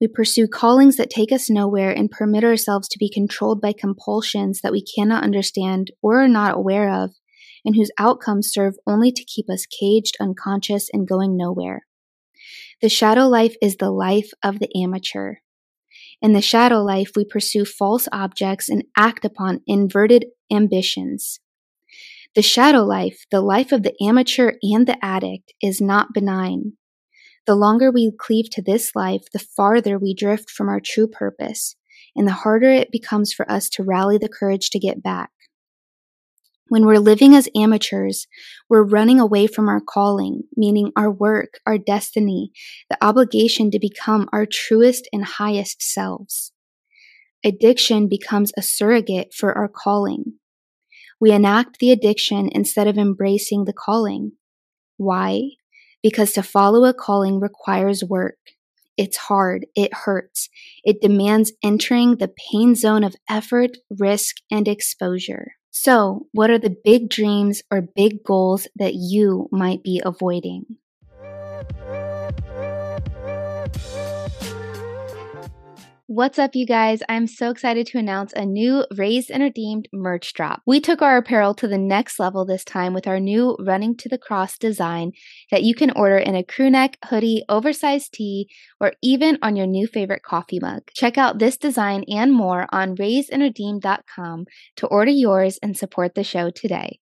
We 0.00 0.08
pursue 0.08 0.48
callings 0.48 0.96
that 0.96 1.10
take 1.10 1.30
us 1.30 1.50
nowhere 1.50 1.90
and 1.90 2.10
permit 2.10 2.42
ourselves 2.42 2.88
to 2.88 2.98
be 2.98 3.10
controlled 3.10 3.60
by 3.60 3.74
compulsions 3.78 4.62
that 4.62 4.72
we 4.72 4.82
cannot 4.82 5.24
understand 5.24 5.90
or 6.00 6.22
are 6.22 6.28
not 6.28 6.56
aware 6.56 6.90
of 6.90 7.10
and 7.64 7.76
whose 7.76 7.90
outcomes 7.98 8.50
serve 8.50 8.74
only 8.86 9.12
to 9.12 9.24
keep 9.24 9.48
us 9.50 9.66
caged, 9.66 10.16
unconscious, 10.20 10.88
and 10.92 11.08
going 11.08 11.36
nowhere. 11.36 11.86
The 12.80 12.88
shadow 12.88 13.28
life 13.28 13.54
is 13.62 13.76
the 13.76 13.90
life 13.90 14.30
of 14.42 14.58
the 14.58 14.68
amateur. 14.76 15.36
In 16.20 16.32
the 16.32 16.40
shadow 16.40 16.82
life, 16.82 17.12
we 17.16 17.24
pursue 17.24 17.64
false 17.64 18.08
objects 18.12 18.68
and 18.68 18.84
act 18.96 19.24
upon 19.24 19.60
inverted 19.66 20.26
ambitions. 20.50 21.40
The 22.34 22.42
shadow 22.42 22.82
life, 22.82 23.26
the 23.30 23.40
life 23.42 23.72
of 23.72 23.82
the 23.82 23.94
amateur 24.02 24.52
and 24.62 24.86
the 24.86 24.96
addict, 25.04 25.52
is 25.60 25.80
not 25.80 26.14
benign. 26.14 26.78
The 27.46 27.56
longer 27.56 27.90
we 27.90 28.10
cleave 28.18 28.50
to 28.52 28.62
this 28.62 28.94
life, 28.94 29.24
the 29.32 29.38
farther 29.38 29.98
we 29.98 30.14
drift 30.14 30.48
from 30.48 30.68
our 30.68 30.80
true 30.80 31.08
purpose, 31.08 31.76
and 32.16 32.26
the 32.26 32.32
harder 32.32 32.70
it 32.70 32.92
becomes 32.92 33.32
for 33.32 33.50
us 33.50 33.68
to 33.70 33.82
rally 33.82 34.16
the 34.16 34.28
courage 34.28 34.70
to 34.70 34.78
get 34.78 35.02
back. 35.02 35.30
When 36.72 36.86
we're 36.86 37.00
living 37.00 37.34
as 37.34 37.50
amateurs, 37.54 38.26
we're 38.70 38.82
running 38.82 39.20
away 39.20 39.46
from 39.46 39.68
our 39.68 39.78
calling, 39.78 40.44
meaning 40.56 40.90
our 40.96 41.10
work, 41.10 41.60
our 41.66 41.76
destiny, 41.76 42.50
the 42.88 42.96
obligation 43.04 43.70
to 43.72 43.78
become 43.78 44.26
our 44.32 44.46
truest 44.46 45.06
and 45.12 45.22
highest 45.22 45.82
selves. 45.82 46.50
Addiction 47.44 48.08
becomes 48.08 48.52
a 48.56 48.62
surrogate 48.62 49.34
for 49.34 49.52
our 49.52 49.68
calling. 49.68 50.38
We 51.20 51.32
enact 51.32 51.78
the 51.78 51.90
addiction 51.90 52.48
instead 52.50 52.86
of 52.86 52.96
embracing 52.96 53.66
the 53.66 53.74
calling. 53.74 54.32
Why? 54.96 55.42
Because 56.02 56.32
to 56.32 56.42
follow 56.42 56.86
a 56.86 56.94
calling 56.94 57.38
requires 57.38 58.02
work. 58.02 58.38
It's 58.96 59.18
hard. 59.18 59.66
It 59.76 59.92
hurts. 59.92 60.48
It 60.84 61.02
demands 61.02 61.52
entering 61.62 62.16
the 62.16 62.32
pain 62.50 62.74
zone 62.74 63.04
of 63.04 63.14
effort, 63.28 63.76
risk, 63.90 64.36
and 64.50 64.66
exposure. 64.66 65.48
So, 65.72 66.28
what 66.30 66.50
are 66.50 66.58
the 66.58 66.70
big 66.70 67.08
dreams 67.08 67.64
or 67.68 67.80
big 67.80 68.22
goals 68.22 68.68
that 68.76 68.94
you 68.94 69.48
might 69.50 69.82
be 69.82 70.00
avoiding? 70.04 70.76
What's 76.14 76.38
up, 76.38 76.54
you 76.54 76.66
guys? 76.66 77.00
I'm 77.08 77.26
so 77.26 77.48
excited 77.48 77.86
to 77.86 77.98
announce 77.98 78.34
a 78.34 78.44
new 78.44 78.84
Raised 78.94 79.30
and 79.30 79.42
Redeemed 79.42 79.88
merch 79.94 80.34
drop. 80.34 80.60
We 80.66 80.78
took 80.78 81.00
our 81.00 81.16
apparel 81.16 81.54
to 81.54 81.66
the 81.66 81.78
next 81.78 82.20
level 82.20 82.44
this 82.44 82.64
time 82.64 82.92
with 82.92 83.06
our 83.06 83.18
new 83.18 83.56
Running 83.58 83.96
to 83.96 84.10
the 84.10 84.18
Cross 84.18 84.58
design 84.58 85.12
that 85.50 85.62
you 85.62 85.74
can 85.74 85.90
order 85.92 86.18
in 86.18 86.34
a 86.34 86.44
crew 86.44 86.68
neck, 86.68 86.98
hoodie, 87.02 87.46
oversized 87.48 88.12
tee, 88.12 88.50
or 88.78 88.92
even 89.02 89.38
on 89.40 89.56
your 89.56 89.66
new 89.66 89.86
favorite 89.86 90.22
coffee 90.22 90.58
mug. 90.60 90.82
Check 90.92 91.16
out 91.16 91.38
this 91.38 91.56
design 91.56 92.04
and 92.08 92.30
more 92.30 92.66
on 92.70 92.94
raisedandredeemed.com 92.94 94.44
to 94.76 94.86
order 94.88 95.10
yours 95.10 95.58
and 95.62 95.78
support 95.78 96.14
the 96.14 96.24
show 96.24 96.50
today. 96.50 97.00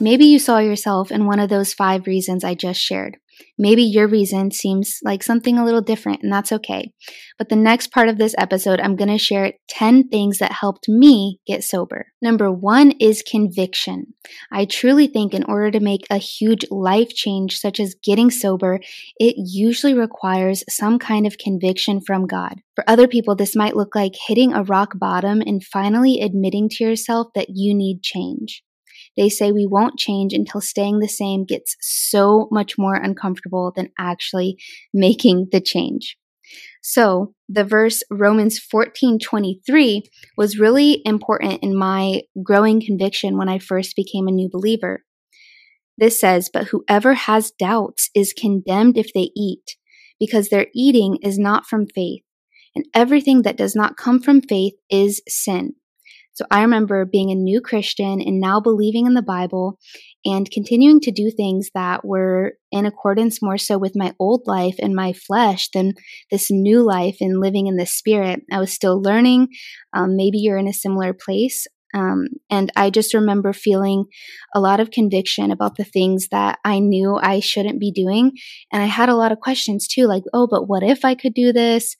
Maybe 0.00 0.24
you 0.24 0.40
saw 0.40 0.58
yourself 0.58 1.12
in 1.12 1.26
one 1.26 1.38
of 1.38 1.48
those 1.48 1.72
five 1.72 2.08
reasons 2.08 2.42
I 2.42 2.54
just 2.54 2.80
shared. 2.80 3.18
Maybe 3.56 3.82
your 3.82 4.08
reason 4.08 4.50
seems 4.50 4.98
like 5.04 5.22
something 5.22 5.58
a 5.58 5.64
little 5.64 5.80
different, 5.80 6.22
and 6.22 6.32
that's 6.32 6.50
okay. 6.52 6.92
But 7.38 7.48
the 7.48 7.56
next 7.56 7.92
part 7.92 8.08
of 8.08 8.18
this 8.18 8.34
episode, 8.36 8.80
I'm 8.80 8.96
going 8.96 9.10
to 9.10 9.18
share 9.18 9.52
10 9.68 10.08
things 10.08 10.38
that 10.38 10.52
helped 10.52 10.88
me 10.88 11.38
get 11.46 11.62
sober. 11.62 12.06
Number 12.20 12.50
one 12.50 12.92
is 13.00 13.22
conviction. 13.22 14.14
I 14.50 14.64
truly 14.64 15.06
think 15.06 15.34
in 15.34 15.44
order 15.44 15.70
to 15.70 15.80
make 15.80 16.06
a 16.10 16.18
huge 16.18 16.64
life 16.70 17.10
change, 17.10 17.58
such 17.58 17.78
as 17.78 17.94
getting 18.02 18.30
sober, 18.30 18.80
it 19.18 19.36
usually 19.38 19.94
requires 19.94 20.64
some 20.68 20.98
kind 20.98 21.26
of 21.26 21.38
conviction 21.38 22.00
from 22.00 22.26
God. 22.26 22.60
For 22.74 22.84
other 22.88 23.06
people, 23.06 23.36
this 23.36 23.54
might 23.54 23.76
look 23.76 23.94
like 23.94 24.14
hitting 24.26 24.52
a 24.52 24.64
rock 24.64 24.98
bottom 24.98 25.40
and 25.40 25.62
finally 25.62 26.20
admitting 26.20 26.68
to 26.70 26.84
yourself 26.84 27.28
that 27.34 27.50
you 27.50 27.74
need 27.74 28.02
change. 28.02 28.64
They 29.16 29.28
say 29.28 29.52
we 29.52 29.66
won't 29.66 29.98
change 29.98 30.32
until 30.32 30.60
staying 30.60 30.98
the 30.98 31.08
same 31.08 31.44
gets 31.44 31.76
so 31.80 32.48
much 32.50 32.76
more 32.76 32.94
uncomfortable 32.94 33.72
than 33.74 33.90
actually 33.98 34.56
making 34.92 35.48
the 35.52 35.60
change. 35.60 36.16
So, 36.82 37.32
the 37.48 37.64
verse 37.64 38.02
Romans 38.10 38.58
14:23 38.58 40.02
was 40.36 40.58
really 40.58 41.00
important 41.04 41.62
in 41.62 41.76
my 41.76 42.22
growing 42.42 42.84
conviction 42.84 43.38
when 43.38 43.48
I 43.48 43.58
first 43.58 43.96
became 43.96 44.28
a 44.28 44.32
new 44.32 44.50
believer. 44.52 45.04
This 45.96 46.18
says, 46.20 46.50
"But 46.52 46.68
whoever 46.68 47.14
has 47.14 47.52
doubts 47.52 48.10
is 48.14 48.32
condemned 48.32 48.98
if 48.98 49.12
they 49.14 49.30
eat, 49.34 49.76
because 50.18 50.48
their 50.48 50.66
eating 50.74 51.18
is 51.22 51.38
not 51.38 51.66
from 51.66 51.86
faith, 51.86 52.22
and 52.74 52.84
everything 52.92 53.42
that 53.42 53.56
does 53.56 53.74
not 53.74 53.96
come 53.96 54.20
from 54.20 54.42
faith 54.42 54.74
is 54.90 55.22
sin." 55.28 55.76
So 56.34 56.44
I 56.50 56.62
remember 56.62 57.04
being 57.04 57.30
a 57.30 57.36
new 57.36 57.60
Christian 57.60 58.20
and 58.20 58.40
now 58.40 58.60
believing 58.60 59.06
in 59.06 59.14
the 59.14 59.22
Bible 59.22 59.78
and 60.24 60.50
continuing 60.50 61.00
to 61.00 61.12
do 61.12 61.30
things 61.30 61.70
that 61.74 62.04
were 62.04 62.54
in 62.72 62.86
accordance 62.86 63.40
more 63.40 63.56
so 63.56 63.78
with 63.78 63.92
my 63.94 64.12
old 64.18 64.42
life 64.46 64.74
and 64.80 64.96
my 64.96 65.12
flesh 65.12 65.68
than 65.72 65.92
this 66.32 66.50
new 66.50 66.82
life 66.82 67.18
and 67.20 67.40
living 67.40 67.68
in 67.68 67.76
the 67.76 67.86
spirit. 67.86 68.40
I 68.50 68.58
was 68.58 68.72
still 68.72 69.00
learning. 69.00 69.48
Um, 69.92 70.16
maybe 70.16 70.38
you're 70.38 70.58
in 70.58 70.66
a 70.66 70.72
similar 70.72 71.14
place. 71.14 71.66
Um, 71.94 72.26
and 72.50 72.72
I 72.74 72.90
just 72.90 73.14
remember 73.14 73.52
feeling 73.52 74.06
a 74.52 74.58
lot 74.58 74.80
of 74.80 74.90
conviction 74.90 75.52
about 75.52 75.76
the 75.76 75.84
things 75.84 76.26
that 76.32 76.58
I 76.64 76.80
knew 76.80 77.14
I 77.14 77.38
shouldn't 77.38 77.78
be 77.78 77.92
doing. 77.92 78.32
And 78.72 78.82
I 78.82 78.86
had 78.86 79.08
a 79.08 79.14
lot 79.14 79.30
of 79.30 79.38
questions 79.38 79.86
too, 79.86 80.06
like, 80.06 80.24
oh, 80.32 80.48
but 80.50 80.66
what 80.66 80.82
if 80.82 81.04
I 81.04 81.14
could 81.14 81.34
do 81.34 81.52
this? 81.52 81.94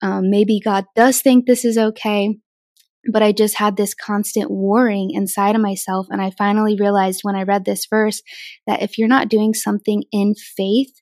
Um, 0.00 0.30
maybe 0.30 0.60
God 0.64 0.86
does 0.96 1.20
think 1.20 1.44
this 1.44 1.66
is 1.66 1.76
okay 1.76 2.38
but 3.10 3.22
I 3.22 3.32
just 3.32 3.56
had 3.56 3.76
this 3.76 3.94
constant 3.94 4.50
warring 4.50 5.10
inside 5.12 5.54
of 5.54 5.62
myself. 5.62 6.06
And 6.10 6.20
I 6.20 6.30
finally 6.30 6.76
realized 6.78 7.20
when 7.22 7.36
I 7.36 7.42
read 7.42 7.64
this 7.64 7.86
verse 7.86 8.22
that 8.66 8.82
if 8.82 8.98
you're 8.98 9.08
not 9.08 9.28
doing 9.28 9.54
something 9.54 10.04
in 10.12 10.34
faith, 10.34 10.92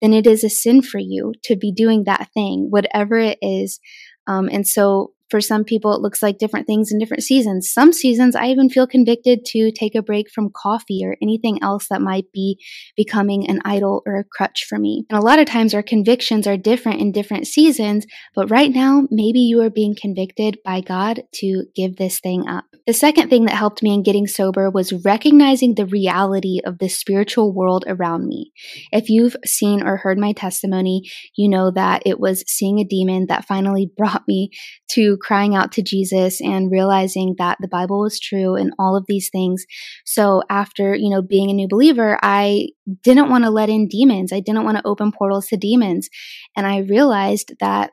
then 0.00 0.12
it 0.12 0.26
is 0.26 0.44
a 0.44 0.50
sin 0.50 0.82
for 0.82 0.98
you 0.98 1.32
to 1.44 1.56
be 1.56 1.72
doing 1.72 2.04
that 2.04 2.28
thing, 2.34 2.68
whatever 2.70 3.18
it 3.18 3.38
is. 3.42 3.80
Um, 4.26 4.48
and 4.50 4.66
so 4.66 5.12
for 5.30 5.40
some 5.40 5.64
people, 5.64 5.94
it 5.94 6.00
looks 6.00 6.22
like 6.22 6.38
different 6.38 6.66
things 6.66 6.90
in 6.90 6.98
different 6.98 7.22
seasons. 7.22 7.70
Some 7.72 7.92
seasons, 7.92 8.34
I 8.34 8.46
even 8.46 8.68
feel 8.68 8.86
convicted 8.86 9.44
to 9.46 9.70
take 9.72 9.94
a 9.94 10.02
break 10.02 10.30
from 10.30 10.50
coffee 10.54 11.02
or 11.04 11.16
anything 11.22 11.62
else 11.62 11.86
that 11.88 12.02
might 12.02 12.32
be 12.32 12.58
becoming 12.96 13.48
an 13.48 13.60
idol 13.64 14.02
or 14.06 14.16
a 14.16 14.24
crutch 14.24 14.66
for 14.68 14.78
me. 14.78 15.04
And 15.08 15.18
a 15.18 15.24
lot 15.24 15.38
of 15.38 15.46
times, 15.46 15.74
our 15.74 15.82
convictions 15.82 16.46
are 16.46 16.56
different 16.56 17.00
in 17.00 17.12
different 17.12 17.46
seasons, 17.46 18.06
but 18.34 18.50
right 18.50 18.70
now, 18.70 19.06
maybe 19.10 19.40
you 19.40 19.60
are 19.62 19.70
being 19.70 19.94
convicted 19.98 20.58
by 20.64 20.80
God 20.80 21.22
to 21.36 21.64
give 21.74 21.96
this 21.96 22.20
thing 22.20 22.48
up. 22.48 22.64
The 22.86 22.94
second 22.94 23.28
thing 23.28 23.44
that 23.44 23.54
helped 23.54 23.82
me 23.82 23.94
in 23.94 24.02
getting 24.02 24.26
sober 24.26 24.68
was 24.68 24.92
recognizing 25.04 25.74
the 25.74 25.86
reality 25.86 26.60
of 26.64 26.78
the 26.78 26.88
spiritual 26.88 27.52
world 27.52 27.84
around 27.86 28.26
me. 28.26 28.52
If 28.90 29.08
you've 29.08 29.36
seen 29.44 29.86
or 29.86 29.96
heard 29.96 30.18
my 30.18 30.32
testimony, 30.32 31.02
you 31.36 31.48
know 31.48 31.70
that 31.70 32.02
it 32.04 32.18
was 32.18 32.42
seeing 32.48 32.80
a 32.80 32.84
demon 32.84 33.26
that 33.28 33.44
finally 33.44 33.90
brought 33.96 34.26
me 34.26 34.50
to 34.92 35.18
crying 35.20 35.54
out 35.54 35.72
to 35.72 35.82
Jesus 35.82 36.40
and 36.40 36.70
realizing 36.70 37.34
that 37.38 37.58
the 37.60 37.68
Bible 37.68 38.00
was 38.00 38.18
true 38.18 38.54
and 38.54 38.72
all 38.78 38.96
of 38.96 39.04
these 39.06 39.30
things. 39.30 39.64
So 40.04 40.42
after, 40.50 40.94
you 40.94 41.10
know, 41.10 41.22
being 41.22 41.50
a 41.50 41.54
new 41.54 41.68
believer, 41.68 42.18
I 42.22 42.68
didn't 43.02 43.30
want 43.30 43.44
to 43.44 43.50
let 43.50 43.68
in 43.68 43.88
demons. 43.88 44.32
I 44.32 44.40
didn't 44.40 44.64
want 44.64 44.78
to 44.78 44.86
open 44.86 45.12
portals 45.12 45.46
to 45.48 45.56
demons. 45.56 46.08
And 46.56 46.66
I 46.66 46.78
realized 46.78 47.54
that 47.60 47.90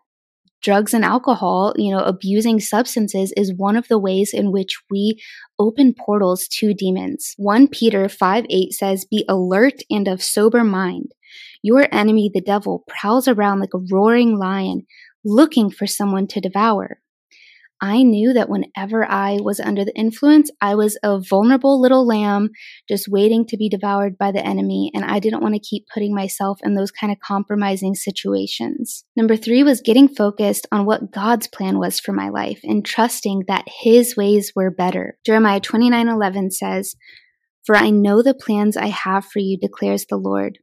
drugs 0.62 0.93
and 0.93 1.05
alcohol, 1.05 1.74
you 1.77 1.91
know, 1.91 2.03
abusing 2.03 2.60
substances 2.60 3.34
is 3.38 3.53
one 3.55 3.75
of 3.75 3.88
the 3.88 4.00
ways 4.00 4.31
in 4.34 4.51
which 4.51 4.77
we 4.89 5.22
open 5.60 5.93
portals 5.93 6.48
to 6.48 6.74
demons. 6.74 7.34
1 7.38 7.67
Peter 7.69 8.10
5 8.10 8.46
8 8.50 8.74
says, 8.74 9.05
Be 9.05 9.25
alert 9.29 9.81
and 9.89 10.07
of 10.07 10.24
sober 10.24 10.63
mind. 10.63 11.13
Your 11.63 11.88
enemy, 11.91 12.29
the 12.34 12.41
devil, 12.41 12.84
prowls 12.88 13.27
around 13.27 13.60
like 13.60 13.74
a 13.74 13.84
roaring 13.91 14.38
lion, 14.38 14.86
looking 15.24 15.69
for 15.69 15.88
someone 15.88 16.27
to 16.27 16.41
devour. 16.41 17.00
I 17.81 18.01
knew 18.01 18.34
that 18.34 18.50
whenever 18.50 19.05
I 19.05 19.38
was 19.41 19.60
under 19.60 19.86
the 19.86 19.96
influence, 19.96 20.50
I 20.62 20.75
was 20.75 20.98
a 21.03 21.19
vulnerable 21.19 21.79
little 21.79 22.07
lamb 22.07 22.50
just 22.89 23.07
waiting 23.07 23.46
to 23.48 23.57
be 23.57 23.69
devoured 23.69 24.17
by 24.17 24.31
the 24.31 24.46
enemy, 24.46 24.91
and 24.93 25.05
I 25.05 25.19
didn't 25.19 25.41
want 25.41 25.53
to 25.53 25.60
keep 25.60 25.86
putting 25.93 26.15
myself 26.15 26.60
in 26.63 26.74
those 26.74 26.91
kind 26.91 27.12
of 27.12 27.19
compromising 27.19 27.93
situations. 27.93 29.05
Number 29.15 29.36
three 29.36 29.63
was 29.63 29.81
getting 29.81 30.07
focused 30.07 30.67
on 30.72 30.86
what 30.86 31.12
God's 31.12 31.48
plan 31.48 31.77
was 31.77 32.00
for 32.00 32.13
my 32.13 32.29
life 32.29 32.60
and 32.63 32.86
trusting 32.86 33.43
that 33.48 33.65
His 33.67 34.15
ways 34.17 34.53
were 34.55 34.72
better. 34.72 35.17
Jeremiah 35.25 35.60
29 35.60 36.07
11 36.07 36.51
says, 36.51 36.96
For 37.65 37.75
I 37.75 37.91
know 37.91 38.24
the 38.24 38.34
plans 38.34 38.75
I 38.75 38.88
have 38.88 39.25
for 39.25 39.39
you, 39.39 39.57
declares 39.57 40.05
the 40.10 40.17
Lord 40.17 40.57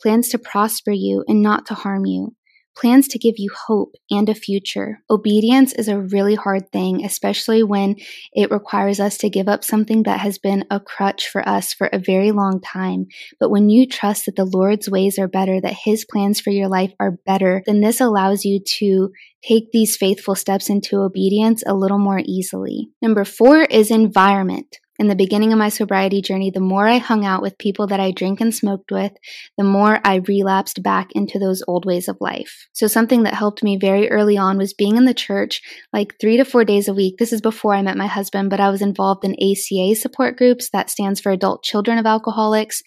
plans 0.00 0.30
to 0.30 0.38
prosper 0.38 0.92
you 0.92 1.24
and 1.28 1.42
not 1.42 1.66
to 1.66 1.74
harm 1.74 2.06
you 2.06 2.34
plans 2.76 3.08
to 3.08 3.18
give 3.18 3.34
you 3.38 3.50
hope 3.66 3.94
and 4.10 4.28
a 4.28 4.34
future. 4.34 5.02
Obedience 5.10 5.72
is 5.72 5.88
a 5.88 6.00
really 6.00 6.34
hard 6.34 6.70
thing, 6.72 7.04
especially 7.04 7.62
when 7.62 7.96
it 8.32 8.50
requires 8.50 9.00
us 9.00 9.16
to 9.18 9.30
give 9.30 9.48
up 9.48 9.64
something 9.64 10.02
that 10.04 10.20
has 10.20 10.38
been 10.38 10.64
a 10.70 10.80
crutch 10.80 11.28
for 11.28 11.46
us 11.48 11.72
for 11.72 11.88
a 11.88 11.98
very 11.98 12.32
long 12.32 12.60
time. 12.60 13.06
But 13.38 13.50
when 13.50 13.70
you 13.70 13.86
trust 13.86 14.26
that 14.26 14.36
the 14.36 14.44
Lord's 14.44 14.90
ways 14.90 15.18
are 15.18 15.28
better, 15.28 15.60
that 15.60 15.78
His 15.84 16.04
plans 16.04 16.40
for 16.40 16.50
your 16.50 16.68
life 16.68 16.92
are 16.98 17.18
better, 17.26 17.62
then 17.66 17.80
this 17.80 18.00
allows 18.00 18.44
you 18.44 18.60
to 18.78 19.10
take 19.42 19.70
these 19.72 19.96
faithful 19.96 20.34
steps 20.34 20.68
into 20.68 21.00
obedience 21.00 21.62
a 21.66 21.74
little 21.74 21.98
more 21.98 22.20
easily. 22.24 22.90
Number 23.00 23.24
four 23.24 23.62
is 23.62 23.90
environment 23.90 24.79
in 25.00 25.08
the 25.08 25.16
beginning 25.16 25.50
of 25.50 25.58
my 25.58 25.70
sobriety 25.70 26.20
journey, 26.20 26.50
the 26.50 26.60
more 26.60 26.86
I 26.86 26.98
hung 26.98 27.24
out 27.24 27.40
with 27.40 27.56
people 27.56 27.86
that 27.86 28.00
I 28.00 28.10
drank 28.10 28.38
and 28.38 28.54
smoked 28.54 28.92
with, 28.92 29.12
the 29.56 29.64
more 29.64 29.98
I 30.04 30.16
relapsed 30.16 30.82
back 30.82 31.08
into 31.12 31.38
those 31.38 31.62
old 31.66 31.86
ways 31.86 32.06
of 32.06 32.18
life. 32.20 32.68
So, 32.74 32.86
something 32.86 33.22
that 33.22 33.32
helped 33.32 33.62
me 33.62 33.78
very 33.78 34.10
early 34.10 34.36
on 34.36 34.58
was 34.58 34.74
being 34.74 34.98
in 34.98 35.06
the 35.06 35.14
church 35.14 35.62
like 35.94 36.16
three 36.20 36.36
to 36.36 36.44
four 36.44 36.66
days 36.66 36.86
a 36.86 36.92
week. 36.92 37.16
This 37.16 37.32
is 37.32 37.40
before 37.40 37.74
I 37.74 37.80
met 37.80 37.96
my 37.96 38.08
husband, 38.08 38.50
but 38.50 38.60
I 38.60 38.68
was 38.68 38.82
involved 38.82 39.24
in 39.24 39.34
ACA 39.40 39.94
support 39.94 40.36
groups. 40.36 40.68
That 40.68 40.90
stands 40.90 41.18
for 41.18 41.32
Adult 41.32 41.64
Children 41.64 41.96
of 41.96 42.04
Alcoholics. 42.04 42.82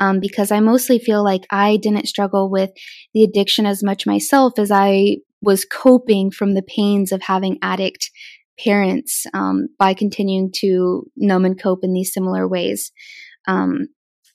Um, 0.00 0.20
because 0.20 0.52
I 0.52 0.60
mostly 0.60 1.00
feel 1.00 1.24
like 1.24 1.44
I 1.50 1.76
didn't 1.76 2.06
struggle 2.06 2.48
with 2.48 2.70
the 3.14 3.24
addiction 3.24 3.66
as 3.66 3.82
much 3.82 4.06
myself 4.06 4.56
as 4.56 4.70
I 4.70 5.16
was 5.42 5.64
coping 5.64 6.30
from 6.30 6.54
the 6.54 6.62
pains 6.62 7.12
of 7.12 7.22
having 7.22 7.58
addict 7.62 8.10
parents 8.58 9.26
um, 9.34 9.68
by 9.78 9.94
continuing 9.94 10.50
to 10.56 11.04
numb 11.16 11.44
and 11.44 11.60
cope 11.60 11.80
in 11.82 11.92
these 11.92 12.12
similar 12.12 12.46
ways. 12.48 12.92
Um, 13.46 13.88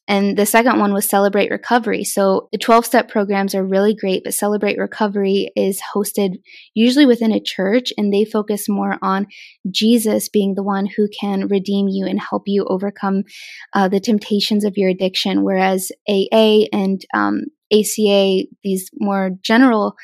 and 0.07 0.37
the 0.37 0.45
second 0.45 0.79
one 0.79 0.91
was 0.91 1.07
Celebrate 1.07 1.49
Recovery. 1.49 2.03
So 2.03 2.49
the 2.51 2.57
12 2.57 2.85
step 2.85 3.07
programs 3.07 3.55
are 3.55 3.65
really 3.65 3.95
great, 3.95 4.23
but 4.25 4.33
Celebrate 4.33 4.77
Recovery 4.77 5.49
is 5.55 5.81
hosted 5.95 6.41
usually 6.73 7.05
within 7.05 7.31
a 7.31 7.39
church 7.39 7.93
and 7.97 8.11
they 8.11 8.25
focus 8.25 8.67
more 8.67 8.97
on 9.01 9.27
Jesus 9.71 10.27
being 10.27 10.55
the 10.55 10.63
one 10.63 10.87
who 10.87 11.07
can 11.17 11.47
redeem 11.47 11.87
you 11.87 12.05
and 12.05 12.19
help 12.19 12.43
you 12.47 12.65
overcome 12.65 13.23
uh, 13.71 13.87
the 13.87 14.01
temptations 14.01 14.65
of 14.65 14.73
your 14.75 14.89
addiction. 14.89 15.43
Whereas 15.43 15.89
AA 16.09 16.65
and 16.73 17.01
um, 17.13 17.43
ACA, 17.71 18.43
these 18.61 18.89
more 18.99 19.31
general 19.41 19.95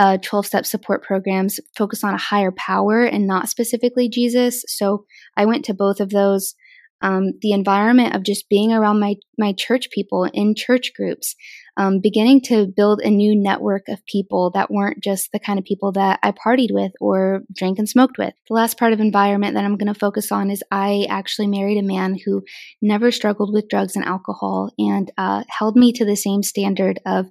uh, 0.00 0.16
12 0.16 0.46
step 0.46 0.64
support 0.64 1.04
programs 1.04 1.60
focus 1.76 2.02
on 2.02 2.14
a 2.14 2.18
higher 2.18 2.50
power 2.52 3.04
and 3.04 3.26
not 3.26 3.50
specifically 3.50 4.08
Jesus. 4.08 4.64
So 4.66 5.04
I 5.36 5.44
went 5.44 5.66
to 5.66 5.74
both 5.74 6.00
of 6.00 6.08
those. 6.08 6.54
Um, 7.02 7.32
the 7.40 7.52
environment 7.52 8.14
of 8.14 8.24
just 8.24 8.50
being 8.50 8.74
around 8.74 9.00
my 9.00 9.14
my 9.38 9.54
church 9.54 9.88
people 9.90 10.24
in 10.34 10.54
church 10.54 10.92
groups, 10.94 11.34
um, 11.78 12.00
beginning 12.02 12.42
to 12.42 12.66
build 12.66 13.00
a 13.00 13.08
new 13.08 13.34
network 13.34 13.88
of 13.88 14.04
people 14.04 14.50
that 14.50 14.70
weren't 14.70 15.02
just 15.02 15.32
the 15.32 15.38
kind 15.38 15.58
of 15.58 15.64
people 15.64 15.92
that 15.92 16.18
I 16.22 16.32
partied 16.32 16.72
with 16.72 16.92
or 17.00 17.40
drank 17.56 17.78
and 17.78 17.88
smoked 17.88 18.18
with. 18.18 18.34
The 18.48 18.54
last 18.54 18.78
part 18.78 18.92
of 18.92 19.00
environment 19.00 19.54
that 19.54 19.64
I'm 19.64 19.78
going 19.78 19.90
to 19.90 19.98
focus 19.98 20.30
on 20.30 20.50
is 20.50 20.62
I 20.70 21.06
actually 21.08 21.46
married 21.46 21.78
a 21.78 21.86
man 21.86 22.18
who 22.22 22.42
never 22.82 23.10
struggled 23.10 23.54
with 23.54 23.70
drugs 23.70 23.96
and 23.96 24.04
alcohol 24.04 24.70
and 24.76 25.10
uh, 25.16 25.44
held 25.48 25.76
me 25.76 25.92
to 25.92 26.04
the 26.04 26.16
same 26.16 26.42
standard 26.42 27.00
of 27.06 27.28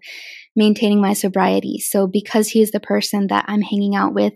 maintaining 0.60 1.02
my 1.02 1.14
sobriety. 1.14 1.80
So 1.80 2.06
because 2.06 2.50
he 2.50 2.62
is 2.62 2.72
the 2.72 2.82
person 2.82 3.28
that 3.28 3.46
I'm 3.48 3.62
hanging 3.62 3.96
out 3.96 4.14
with, 4.14 4.34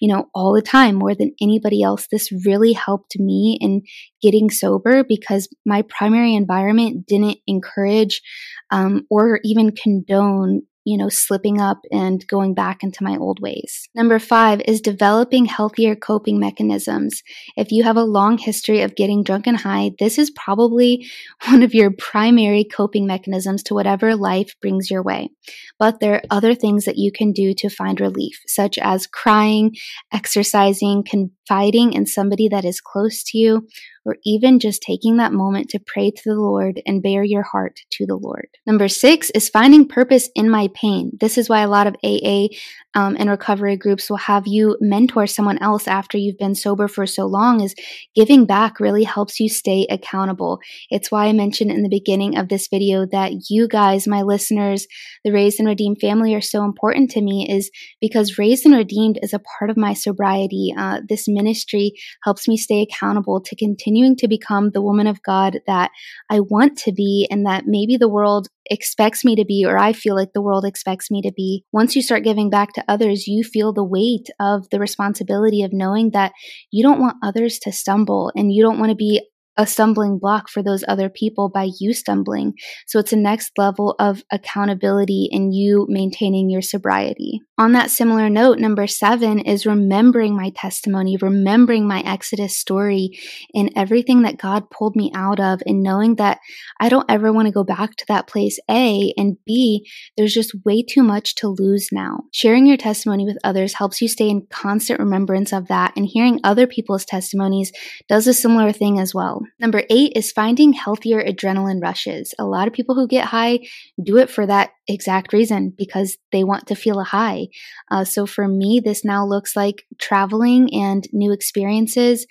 you 0.00 0.12
know, 0.12 0.24
all 0.34 0.54
the 0.54 0.62
time 0.62 0.96
more 0.96 1.14
than 1.14 1.34
anybody 1.40 1.82
else, 1.82 2.08
this 2.10 2.32
really 2.44 2.72
helped 2.72 3.18
me 3.18 3.58
in 3.60 3.82
getting 4.22 4.50
sober 4.50 5.04
because 5.04 5.48
my 5.64 5.82
primary 5.82 6.34
environment 6.34 7.06
didn't 7.06 7.38
encourage 7.46 8.22
um, 8.70 9.06
or 9.10 9.38
even 9.44 9.70
condone 9.70 10.62
you 10.86 10.96
know, 10.96 11.08
slipping 11.08 11.60
up 11.60 11.78
and 11.90 12.24
going 12.28 12.54
back 12.54 12.84
into 12.84 13.02
my 13.02 13.16
old 13.16 13.40
ways. 13.40 13.88
Number 13.92 14.20
five 14.20 14.62
is 14.66 14.80
developing 14.80 15.44
healthier 15.44 15.96
coping 15.96 16.38
mechanisms. 16.38 17.24
If 17.56 17.72
you 17.72 17.82
have 17.82 17.96
a 17.96 18.04
long 18.04 18.38
history 18.38 18.82
of 18.82 18.94
getting 18.94 19.24
drunk 19.24 19.48
and 19.48 19.56
high, 19.56 19.90
this 19.98 20.16
is 20.16 20.30
probably 20.30 21.08
one 21.48 21.64
of 21.64 21.74
your 21.74 21.90
primary 21.90 22.62
coping 22.62 23.04
mechanisms 23.04 23.64
to 23.64 23.74
whatever 23.74 24.14
life 24.14 24.54
brings 24.62 24.88
your 24.88 25.02
way. 25.02 25.28
But 25.76 25.98
there 25.98 26.14
are 26.14 26.22
other 26.30 26.54
things 26.54 26.84
that 26.84 26.98
you 26.98 27.10
can 27.10 27.32
do 27.32 27.52
to 27.54 27.68
find 27.68 28.00
relief, 28.00 28.40
such 28.46 28.78
as 28.78 29.08
crying, 29.08 29.74
exercising, 30.12 31.02
confiding 31.46 31.92
in 31.92 32.06
somebody 32.06 32.48
that 32.48 32.64
is 32.64 32.80
close 32.80 33.22
to 33.24 33.38
you, 33.38 33.66
or 34.04 34.16
even 34.24 34.60
just 34.60 34.82
taking 34.82 35.16
that 35.16 35.32
moment 35.32 35.68
to 35.68 35.80
pray 35.84 36.10
to 36.10 36.22
the 36.24 36.36
Lord 36.36 36.80
and 36.86 37.02
bare 37.02 37.24
your 37.24 37.42
heart 37.42 37.80
to 37.90 38.06
the 38.06 38.14
Lord. 38.14 38.48
Number 38.64 38.88
six 38.88 39.30
is 39.30 39.48
finding 39.48 39.88
purpose 39.88 40.30
in 40.36 40.48
my 40.48 40.68
pain. 40.74 41.10
This 41.20 41.36
is 41.36 41.48
why 41.48 41.62
a 41.62 41.68
lot 41.68 41.88
of 41.88 41.96
AA 42.04 42.46
um, 42.94 43.16
and 43.18 43.28
recovery 43.28 43.76
groups 43.76 44.08
will 44.08 44.16
have 44.16 44.46
you 44.46 44.76
mentor 44.80 45.26
someone 45.26 45.58
else 45.58 45.88
after 45.88 46.16
you've 46.16 46.38
been 46.38 46.54
sober 46.54 46.86
for 46.86 47.04
so 47.04 47.26
long 47.26 47.60
is 47.60 47.74
giving 48.14 48.46
back 48.46 48.78
really 48.78 49.02
helps 49.02 49.40
you 49.40 49.48
stay 49.48 49.86
accountable. 49.90 50.60
It's 50.88 51.10
why 51.10 51.26
I 51.26 51.32
mentioned 51.32 51.72
in 51.72 51.82
the 51.82 51.88
beginning 51.88 52.38
of 52.38 52.48
this 52.48 52.68
video 52.68 53.06
that 53.10 53.50
you 53.50 53.66
guys, 53.66 54.06
my 54.06 54.22
listeners, 54.22 54.86
the 55.24 55.32
Raised 55.32 55.58
and 55.58 55.68
Redeemed 55.68 55.98
family 56.00 56.34
are 56.34 56.40
so 56.40 56.64
important 56.64 57.10
to 57.10 57.20
me 57.20 57.48
is 57.50 57.70
because 58.00 58.38
Raised 58.38 58.64
and 58.64 58.74
Redeemed 58.74 59.18
is 59.20 59.34
a 59.34 59.40
part 59.58 59.68
of 59.68 59.76
my 59.76 59.92
sobriety. 59.92 60.72
Uh, 60.76 61.00
this 61.08 61.26
ministry 61.36 61.92
helps 62.24 62.48
me 62.48 62.56
stay 62.56 62.82
accountable 62.82 63.40
to 63.42 63.54
continuing 63.54 64.16
to 64.16 64.26
become 64.26 64.70
the 64.70 64.82
woman 64.82 65.06
of 65.06 65.22
God 65.22 65.60
that 65.66 65.90
I 66.30 66.40
want 66.40 66.78
to 66.78 66.92
be 66.92 67.28
and 67.30 67.46
that 67.46 67.64
maybe 67.66 67.96
the 67.96 68.08
world 68.08 68.48
expects 68.70 69.24
me 69.24 69.36
to 69.36 69.44
be, 69.44 69.64
or 69.64 69.78
I 69.78 69.92
feel 69.92 70.16
like 70.16 70.32
the 70.32 70.42
world 70.42 70.64
expects 70.64 71.10
me 71.10 71.22
to 71.22 71.32
be. 71.32 71.64
Once 71.72 71.94
you 71.94 72.02
start 72.02 72.24
giving 72.24 72.50
back 72.50 72.72
to 72.72 72.84
others, 72.88 73.26
you 73.28 73.44
feel 73.44 73.72
the 73.72 73.84
weight 73.84 74.28
of 74.40 74.68
the 74.70 74.80
responsibility 74.80 75.62
of 75.62 75.72
knowing 75.72 76.10
that 76.10 76.32
you 76.72 76.82
don't 76.82 77.00
want 77.00 77.16
others 77.22 77.58
to 77.60 77.72
stumble 77.72 78.32
and 78.34 78.52
you 78.52 78.62
don't 78.62 78.78
want 78.78 78.90
to 78.90 78.96
be 78.96 79.22
a 79.56 79.66
stumbling 79.66 80.18
block 80.18 80.48
for 80.48 80.62
those 80.62 80.84
other 80.86 81.08
people 81.08 81.48
by 81.48 81.68
you 81.80 81.92
stumbling. 81.94 82.54
So 82.86 82.98
it's 82.98 83.12
a 83.12 83.16
next 83.16 83.52
level 83.56 83.94
of 83.98 84.22
accountability 84.30 85.28
in 85.30 85.52
you 85.52 85.86
maintaining 85.88 86.50
your 86.50 86.62
sobriety. 86.62 87.40
On 87.58 87.72
that 87.72 87.90
similar 87.90 88.28
note, 88.28 88.58
number 88.58 88.86
seven 88.86 89.38
is 89.38 89.64
remembering 89.64 90.36
my 90.36 90.50
testimony, 90.50 91.16
remembering 91.16 91.88
my 91.88 92.00
Exodus 92.00 92.54
story 92.54 93.18
and 93.54 93.72
everything 93.74 94.22
that 94.22 94.36
God 94.36 94.68
pulled 94.70 94.94
me 94.94 95.10
out 95.14 95.40
of, 95.40 95.62
and 95.64 95.82
knowing 95.82 96.16
that 96.16 96.38
I 96.78 96.90
don't 96.90 97.10
ever 97.10 97.32
want 97.32 97.46
to 97.46 97.52
go 97.52 97.64
back 97.64 97.96
to 97.96 98.04
that 98.08 98.26
place, 98.26 98.58
A, 98.70 99.14
and 99.16 99.38
B, 99.46 99.88
there's 100.18 100.34
just 100.34 100.54
way 100.66 100.82
too 100.82 101.02
much 101.02 101.34
to 101.36 101.48
lose 101.48 101.88
now. 101.90 102.24
Sharing 102.30 102.66
your 102.66 102.76
testimony 102.76 103.24
with 103.24 103.38
others 103.42 103.72
helps 103.74 104.02
you 104.02 104.08
stay 104.08 104.28
in 104.28 104.46
constant 104.50 105.00
remembrance 105.00 105.52
of 105.52 105.68
that, 105.68 105.94
and 105.96 106.04
hearing 106.04 106.40
other 106.44 106.66
people's 106.66 107.06
testimonies 107.06 107.72
does 108.06 108.26
a 108.26 108.34
similar 108.34 108.70
thing 108.70 108.98
as 108.98 109.14
well. 109.14 109.45
Number 109.58 109.82
eight 109.90 110.12
is 110.16 110.32
finding 110.32 110.72
healthier 110.72 111.22
adrenaline 111.22 111.82
rushes. 111.82 112.34
A 112.38 112.44
lot 112.44 112.68
of 112.68 112.74
people 112.74 112.94
who 112.94 113.08
get 113.08 113.26
high 113.26 113.60
do 114.02 114.18
it 114.18 114.30
for 114.30 114.46
that 114.46 114.70
exact 114.88 115.32
reason 115.32 115.72
because 115.76 116.18
they 116.32 116.44
want 116.44 116.66
to 116.68 116.74
feel 116.74 117.00
a 117.00 117.04
high. 117.04 117.48
Uh, 117.90 118.04
so 118.04 118.26
for 118.26 118.48
me, 118.48 118.80
this 118.84 119.04
now 119.04 119.24
looks 119.24 119.56
like 119.56 119.86
traveling 119.98 120.72
and 120.74 121.08
new 121.12 121.32
experiences. 121.32 122.26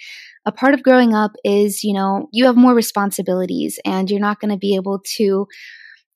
A 0.46 0.52
part 0.52 0.74
of 0.74 0.84
growing 0.84 1.14
up 1.14 1.32
is, 1.44 1.84
you 1.84 1.94
know, 1.94 2.30
you 2.32 2.46
have 2.46 2.56
more 2.56 2.76
responsibilities 2.76 3.80
and 3.84 4.10
you're 4.12 4.20
not 4.20 4.40
going 4.40 4.52
to 4.52 4.58
be 4.58 4.76
able 4.76 5.02
to 5.18 5.48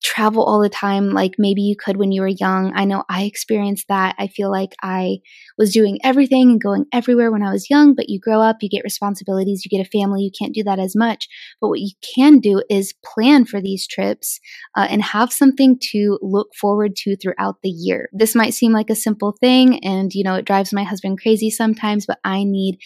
travel 0.02 0.44
all 0.44 0.62
the 0.62 0.70
time 0.70 1.10
like 1.12 1.34
maybe 1.38 1.62
you 1.62 1.76
could 1.76 1.98
when 1.98 2.12
you 2.12 2.22
were 2.22 2.28
young. 2.28 2.72
I 2.76 2.86
know 2.86 3.04
I 3.10 3.24
experienced 3.24 3.88
that. 3.90 4.16
I 4.18 4.28
feel 4.28 4.50
like 4.50 4.74
I 4.82 5.20
was 5.58 5.74
doing 5.74 6.00
everything 6.04 6.52
and 6.52 6.62
going 6.62 6.86
everywhere 6.94 7.32
when 7.32 7.44
I 7.44 7.52
was 7.52 7.70
young, 7.70 7.96
but 7.96 8.10
you 8.10 8.20
grow 8.20 8.42
up, 8.42 8.58
you 8.62 8.70
get 8.70 8.84
responsibilities, 8.84 9.66
you 9.66 9.78
get 9.78 9.86
a 9.86 9.90
family, 9.90 10.24
you 10.24 10.32
can't 10.38 10.54
do 10.54 10.64
that 10.64 10.80
as 10.80 10.96
much. 10.96 11.28
But 11.60 11.70
what 11.70 11.82
you 11.82 11.92
can 12.16 12.40
do 12.40 12.64
is 12.70 12.94
plan 13.04 13.46
for 13.46 13.62
these 13.62 13.88
trips 13.88 14.40
uh, 14.76 14.88
and 14.90 15.02
have 15.02 15.34
something 15.34 15.78
to 15.92 16.18
look 16.22 16.50
forward 16.56 16.96
to 16.98 17.18
throughout 17.18 17.58
the 17.62 17.70
year. 17.70 18.10
This 18.14 18.36
might 18.36 18.54
seem 18.54 18.72
like 18.72 18.90
a 18.90 18.96
simple 18.96 19.36
thing 19.40 19.84
and, 19.84 20.14
you 20.14 20.24
know, 20.24 20.36
it 20.36 20.46
drives 20.46 20.74
my 20.74 20.84
husband 20.84 21.20
crazy 21.22 21.50
sometimes, 21.50 22.06
but 22.06 22.20
I 22.24 22.44
need 22.44 22.80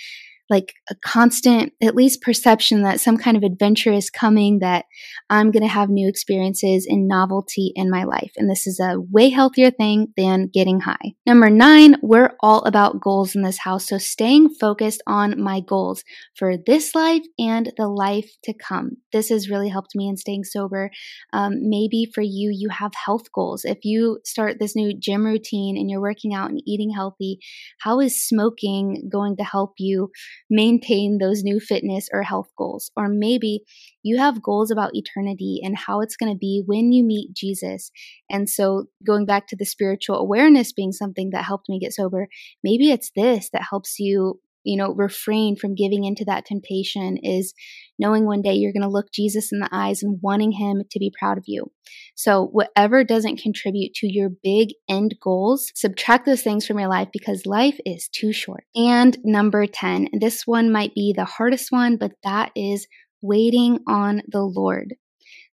like 0.53 0.75
a 0.91 0.95
constant, 1.03 1.73
at 1.81 1.95
least 1.95 2.21
perception 2.21 2.83
that 2.83 3.01
some 3.01 3.17
kind 3.17 3.35
of 3.35 3.41
adventure 3.41 3.91
is 3.91 4.11
coming, 4.11 4.59
that 4.59 4.85
I'm 5.31 5.49
going 5.49 5.63
to 5.63 5.67
have 5.67 5.89
new 5.89 6.07
experiences 6.07 6.85
and 6.87 7.07
novelty 7.07 7.71
in 7.75 7.89
my 7.89 8.03
life. 8.03 8.33
And 8.37 8.47
this 8.47 8.67
is 8.67 8.79
a 8.79 9.01
way 9.11 9.29
healthier 9.29 9.71
thing 9.71 10.13
than 10.15 10.51
getting 10.53 10.81
high. 10.81 11.15
Number 11.25 11.49
nine, 11.49 11.95
we're 12.03 12.35
all 12.41 12.61
about 12.65 13.01
goals 13.01 13.33
in 13.33 13.41
this 13.41 13.57
house. 13.57 13.87
So 13.87 13.97
staying 13.97 14.49
focused 14.49 15.01
on 15.07 15.41
my 15.41 15.59
goals 15.59 16.03
for 16.35 16.53
this 16.55 16.93
life 16.93 17.23
and 17.39 17.73
the 17.75 17.87
life 17.87 18.29
to 18.43 18.53
come. 18.53 18.97
This 19.11 19.29
has 19.29 19.49
really 19.49 19.69
helped 19.69 19.95
me 19.95 20.07
in 20.07 20.17
staying 20.17 20.43
sober. 20.43 20.91
Um, 21.33 21.53
maybe 21.61 22.11
for 22.13 22.21
you, 22.21 22.51
you 22.53 22.69
have 22.69 22.91
health 22.93 23.31
goals. 23.33 23.65
If 23.65 23.79
you 23.83 24.19
start 24.23 24.57
this 24.59 24.75
new 24.75 24.93
gym 24.95 25.25
routine 25.25 25.77
and 25.77 25.89
you're 25.89 25.99
working 25.99 26.35
out 26.35 26.51
and 26.51 26.61
eating 26.67 26.91
healthy, 26.91 27.39
how 27.79 27.99
is 27.99 28.23
smoking 28.23 29.09
going 29.11 29.35
to 29.37 29.43
help 29.43 29.73
you? 29.79 30.11
Maintain 30.49 31.17
those 31.17 31.43
new 31.43 31.60
fitness 31.60 32.10
or 32.12 32.23
health 32.23 32.49
goals. 32.58 32.91
Or 32.95 33.08
maybe 33.08 33.63
you 34.01 34.17
have 34.17 34.41
goals 34.41 34.71
about 34.71 34.95
eternity 34.95 35.60
and 35.63 35.77
how 35.77 36.01
it's 36.01 36.17
going 36.17 36.32
to 36.32 36.38
be 36.38 36.63
when 36.65 36.91
you 36.91 37.03
meet 37.03 37.34
Jesus. 37.34 37.91
And 38.29 38.49
so, 38.49 38.86
going 39.06 39.25
back 39.25 39.47
to 39.47 39.56
the 39.56 39.65
spiritual 39.65 40.17
awareness 40.17 40.73
being 40.73 40.91
something 40.91 41.29
that 41.32 41.45
helped 41.45 41.69
me 41.69 41.79
get 41.79 41.93
sober, 41.93 42.27
maybe 42.63 42.91
it's 42.91 43.12
this 43.15 43.49
that 43.51 43.63
helps 43.69 43.99
you 43.99 44.39
you 44.63 44.78
know, 44.78 44.93
refrain 44.93 45.56
from 45.56 45.76
giving 45.76 46.04
into 46.04 46.26
that 46.26 46.45
temptation 46.45 47.17
is 47.17 47.54
knowing 47.99 48.26
one 48.26 48.41
day 48.41 48.54
you're 48.54 48.73
going 48.73 48.84
to 48.84 48.89
look 48.89 49.12
Jesus 49.12 49.52
in 49.52 49.60
the 49.60 49.69
eyes 49.71 50.04
and 50.04 50.19
wanting 50.21 50.52
him 50.52 50.84
to 50.89 50.99
be 50.99 51.13
proud 51.17 51.38
of 51.38 51.43
you. 51.47 51.71
So, 52.15 52.47
whatever 52.47 53.04
doesn't 53.04 53.41
contribute 53.41 53.93
to 53.95 54.12
your 54.12 54.30
big 54.43 54.69
end 54.89 55.15
goals, 55.21 55.71
subtract 55.76 56.26
those 56.26 56.41
things 56.41 56.65
from 56.65 56.80
your 56.80 56.89
life 56.89 57.10
because 57.12 57.45
life 57.45 57.80
is 57.86 58.08
too 58.08 58.34
short. 58.34 58.65
And 58.76 59.17
number 59.23 59.65
10, 59.67 60.10
this 60.19 60.47
one 60.47 60.71
might 60.71 60.93
be 60.95 61.13
the 61.15 61.26
hardest 61.26 61.71
one, 61.71 61.97
but 61.97 62.13
that 62.23 62.52
is 62.56 62.88
waiting 63.21 63.80
on 63.88 64.21
the 64.28 64.43
Lord. 64.43 64.95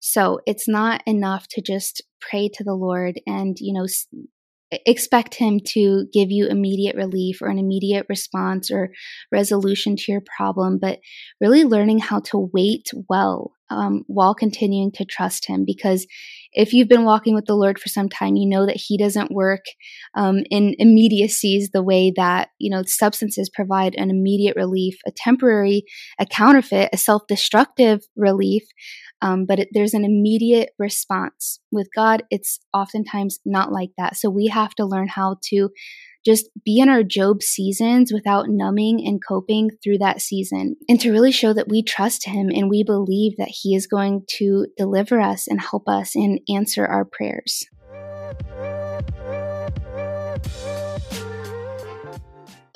So, 0.00 0.40
it's 0.46 0.68
not 0.68 1.02
enough 1.06 1.46
to 1.50 1.62
just 1.62 2.02
pray 2.20 2.48
to 2.54 2.64
the 2.64 2.74
Lord 2.74 3.20
and, 3.26 3.56
you 3.60 3.72
know, 3.72 3.86
expect 4.70 5.34
him 5.34 5.60
to 5.60 6.06
give 6.12 6.30
you 6.30 6.46
immediate 6.46 6.96
relief 6.96 7.42
or 7.42 7.48
an 7.48 7.58
immediate 7.58 8.06
response 8.08 8.70
or 8.70 8.90
resolution 9.32 9.96
to 9.96 10.12
your 10.12 10.22
problem, 10.36 10.78
but 10.78 11.00
really 11.40 11.64
learning 11.64 11.98
how 11.98 12.20
to 12.20 12.50
wait 12.52 12.90
well 13.08 13.52
um, 13.70 14.04
while 14.06 14.34
continuing 14.34 14.92
to 14.92 15.04
trust 15.04 15.46
him. 15.46 15.64
Because 15.64 16.06
if 16.52 16.72
you've 16.72 16.88
been 16.88 17.04
walking 17.04 17.34
with 17.34 17.46
the 17.46 17.54
Lord 17.54 17.78
for 17.78 17.88
some 17.88 18.08
time, 18.08 18.36
you 18.36 18.48
know 18.48 18.66
that 18.66 18.76
he 18.76 18.96
doesn't 18.96 19.30
work 19.30 19.64
um, 20.14 20.38
in 20.50 20.74
immediacies 20.78 21.70
the 21.72 21.82
way 21.82 22.12
that, 22.16 22.48
you 22.58 22.70
know, 22.70 22.82
substances 22.86 23.48
provide 23.48 23.94
an 23.96 24.10
immediate 24.10 24.56
relief, 24.56 24.98
a 25.06 25.12
temporary, 25.12 25.84
a 26.18 26.26
counterfeit, 26.26 26.90
a 26.92 26.96
self 26.96 27.22
destructive 27.28 28.00
relief. 28.16 28.64
Um, 29.22 29.44
but 29.46 29.58
it, 29.58 29.68
there's 29.72 29.94
an 29.94 30.04
immediate 30.04 30.70
response. 30.78 31.60
With 31.70 31.88
God, 31.94 32.24
it's 32.30 32.58
oftentimes 32.72 33.38
not 33.44 33.70
like 33.70 33.90
that. 33.98 34.16
So 34.16 34.30
we 34.30 34.46
have 34.48 34.74
to 34.76 34.86
learn 34.86 35.08
how 35.08 35.36
to 35.50 35.70
just 36.24 36.50
be 36.64 36.78
in 36.78 36.88
our 36.88 37.02
Job 37.02 37.42
seasons 37.42 38.12
without 38.12 38.46
numbing 38.48 39.06
and 39.06 39.20
coping 39.26 39.70
through 39.82 39.98
that 39.98 40.20
season, 40.20 40.76
and 40.88 41.00
to 41.00 41.10
really 41.12 41.32
show 41.32 41.52
that 41.52 41.68
we 41.68 41.82
trust 41.82 42.26
Him 42.26 42.50
and 42.54 42.68
we 42.68 42.82
believe 42.82 43.36
that 43.38 43.48
He 43.50 43.74
is 43.74 43.86
going 43.86 44.24
to 44.38 44.66
deliver 44.76 45.20
us 45.20 45.46
and 45.46 45.60
help 45.60 45.88
us 45.88 46.14
and 46.14 46.40
answer 46.48 46.84
our 46.86 47.04
prayers. 47.04 47.64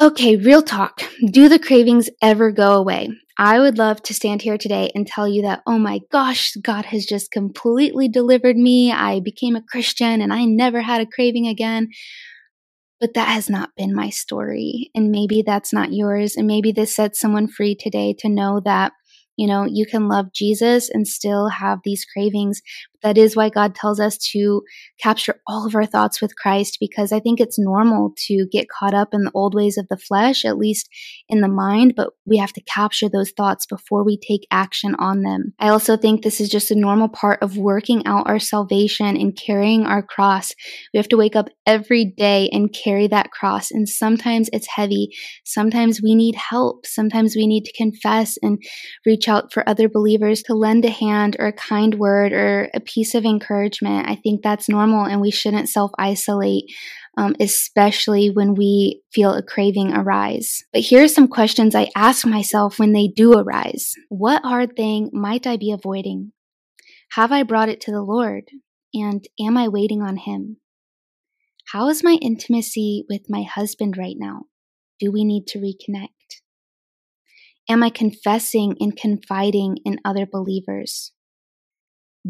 Okay, 0.01 0.37
real 0.37 0.61
talk. 0.61 1.03
Do 1.25 1.49
the 1.49 1.59
cravings 1.59 2.11
ever 2.21 2.51
go 2.51 2.75
away? 2.75 3.11
I 3.39 3.59
would 3.59 3.79
love 3.79 4.03
to 4.05 4.15
stand 4.15 4.43
here 4.43 4.59
today 4.59 4.91
and 4.95 5.07
tell 5.07 5.27
you 5.27 5.43
that, 5.43 5.63
oh 5.67 5.79
my 5.79 6.01
gosh, 6.13 6.53
God 6.63 6.85
has 6.87 7.05
just 7.07 7.31
completely 7.31 8.09
delivered 8.09 8.57
me. 8.57 8.93
I 8.93 9.21
became 9.21 9.57
a 9.57 9.63
Christian 9.63 10.21
and 10.21 10.33
I 10.33 10.45
never 10.45 10.83
had 10.83 11.01
a 11.01 11.07
craving 11.07 11.47
again. 11.47 11.89
But 13.01 13.15
that 13.15 13.29
has 13.29 13.51
not 13.51 13.71
been 13.77 13.95
my 13.95 14.11
story. 14.11 14.91
And 14.95 15.11
maybe 15.11 15.43
that's 15.43 15.73
not 15.73 15.93
yours. 15.93 16.37
And 16.37 16.47
maybe 16.47 16.73
this 16.73 16.95
sets 16.95 17.21
someone 17.21 17.49
free 17.49 17.75
today 17.75 18.15
to 18.21 18.29
know 18.29 18.61
that 18.65 18.93
you 19.37 19.47
know, 19.47 19.65
you 19.65 19.87
can 19.87 20.09
love 20.09 20.33
Jesus 20.33 20.89
and 20.89 21.09
still 21.09 21.49
have 21.49 21.81
these 21.85 22.05
cravings. 22.05 22.63
That 23.05 23.19
is 23.19 23.37
why 23.37 23.51
God 23.51 23.75
tells 23.75 24.01
us 24.01 24.17
to 24.33 24.63
capture 24.99 25.41
all 25.47 25.67
of 25.67 25.75
our 25.75 25.85
thoughts 25.85 26.23
with 26.23 26.37
Christ 26.37 26.79
because 26.81 27.13
I 27.13 27.21
think 27.21 27.39
it's 27.39 27.59
normal 27.59 28.15
to 28.27 28.47
get 28.51 28.69
caught 28.69 28.95
up 28.95 29.11
in 29.13 29.25
the 29.25 29.31
old 29.35 29.55
ways 29.55 29.77
of 29.77 29.87
the 29.89 29.99
flesh, 29.99 30.47
at 30.47 30.57
least 30.57 30.89
in 31.29 31.43
the 31.43 31.49
mind, 31.49 31.93
but 31.97 32.15
we 32.25 32.39
have 32.39 32.55
to 32.55 32.63
capture 32.63 33.11
those 33.11 33.31
thoughts 33.31 33.67
before 33.67 34.05
we 34.05 34.19
take 34.19 34.47
action 34.51 34.95
on 34.99 35.21
them. 35.21 35.53
I 35.59 35.69
also 35.69 35.99
think 35.99 36.23
this 36.23 36.41
is 36.41 36.49
just 36.49 36.71
a 36.71 36.75
normal 36.75 37.09
part 37.11 37.43
of 37.43 37.59
working 37.59 38.07
out 38.07 38.27
our 38.27 38.39
salvation 38.39 39.19
and 39.19 39.37
carrying 39.37 39.85
our 39.85 40.03
cross. 40.03 40.55
We 40.93 40.99
have 40.99 41.09
to 41.09 41.19
wake 41.19 41.37
up 41.37 41.51
every 41.67 42.07
day 42.07 42.49
and 42.53 42.73
carry 42.73 43.07
that 43.09 43.31
cross. 43.33 43.71
And 43.71 43.87
sometimes 43.87 44.49
it's 44.53 44.67
heavy. 44.67 45.11
Sometimes 45.45 46.01
we 46.03 46.15
need 46.15 46.37
help. 46.37 46.87
Sometimes 46.87 47.37
we 47.37 47.47
need 47.47 47.65
to 47.65 47.73
confess 47.77 48.39
and 48.41 48.63
reach 49.05 49.29
out 49.29 49.53
for 49.53 49.69
other 49.69 49.91
believers 49.91 50.43
to 50.45 50.55
lend 50.55 50.87
a 50.87 50.91
hand 50.91 51.37
or 51.39 51.49
a 51.49 51.53
kind 51.53 51.97
word 51.97 52.33
or 52.33 52.71
a 52.73 52.81
piece 52.95 53.15
of 53.15 53.25
encouragement. 53.25 54.09
I 54.09 54.15
think 54.17 54.43
that's 54.43 54.69
normal 54.69 55.05
and 55.05 55.21
we 55.21 55.31
shouldn't 55.31 55.69
self 55.69 55.91
isolate. 55.99 56.65
Um, 57.17 57.37
especially 57.39 58.29
when 58.29 58.57
we 58.57 59.01
feel 59.13 59.35
a 59.35 59.41
craving 59.41 59.93
arise. 59.95 60.65
But 60.73 60.83
here 60.83 61.05
are 61.05 61.07
some 61.07 61.29
questions 61.29 61.73
I 61.73 61.89
ask 61.95 62.27
myself 62.27 62.81
when 62.81 62.93
they 62.93 63.07
do 63.07 63.35
arise. 63.35 63.93
What 64.09 64.43
hard 64.43 64.75
thing 64.75 65.11
might 65.13 65.47
I 65.47 65.57
be 65.57 65.71
avoiding? 65.71 66.33
Have 67.13 67.31
I 67.31 67.45
brought 67.45 67.69
it 67.69 67.81
to 67.83 67.93
the 67.93 68.03
Lord? 68.03 68.49
And 68.95 69.25
am 69.41 69.57
I 69.57 69.69
waiting 69.69 70.03
on 70.03 70.17
Him? 70.17 70.57
How 71.73 71.89
is 71.89 72.03
my 72.03 72.19
intimacy 72.21 73.05
with 73.09 73.23
my 73.29 73.43
husband 73.43 73.97
right 73.97 74.17
now? 74.19 74.47
Do 74.99 75.13
we 75.13 75.25
need 75.25 75.47
to 75.49 75.61
reconnect? 75.61 76.09
Am 77.69 77.83
I 77.83 77.91
confessing 77.91 78.77
and 78.81 78.97
confiding 78.97 79.79
in 79.85 79.99
other 80.05 80.27
believers? 80.27 81.13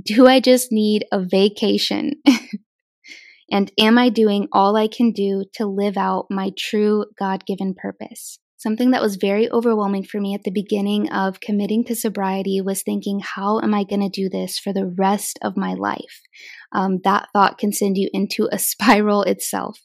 Do 0.00 0.26
I 0.26 0.40
just 0.40 0.72
need 0.72 1.06
a 1.12 1.20
vacation? 1.20 2.14
and 3.50 3.70
am 3.78 3.96
I 3.96 4.08
doing 4.08 4.48
all 4.52 4.76
I 4.76 4.88
can 4.88 5.12
do 5.12 5.44
to 5.54 5.66
live 5.66 5.96
out 5.96 6.26
my 6.30 6.50
true 6.58 7.06
God 7.18 7.46
given 7.46 7.74
purpose? 7.74 8.38
Something 8.56 8.92
that 8.92 9.02
was 9.02 9.16
very 9.16 9.50
overwhelming 9.50 10.04
for 10.04 10.20
me 10.20 10.34
at 10.34 10.42
the 10.42 10.50
beginning 10.50 11.12
of 11.12 11.40
committing 11.40 11.84
to 11.84 11.94
sobriety 11.94 12.60
was 12.60 12.82
thinking, 12.82 13.20
how 13.20 13.60
am 13.60 13.74
I 13.74 13.84
going 13.84 14.00
to 14.00 14.08
do 14.08 14.28
this 14.28 14.58
for 14.58 14.72
the 14.72 14.86
rest 14.86 15.38
of 15.42 15.56
my 15.56 15.74
life? 15.74 16.22
Um, 16.72 17.00
that 17.04 17.28
thought 17.32 17.58
can 17.58 17.72
send 17.72 17.96
you 17.96 18.08
into 18.12 18.48
a 18.50 18.58
spiral 18.58 19.22
itself 19.22 19.78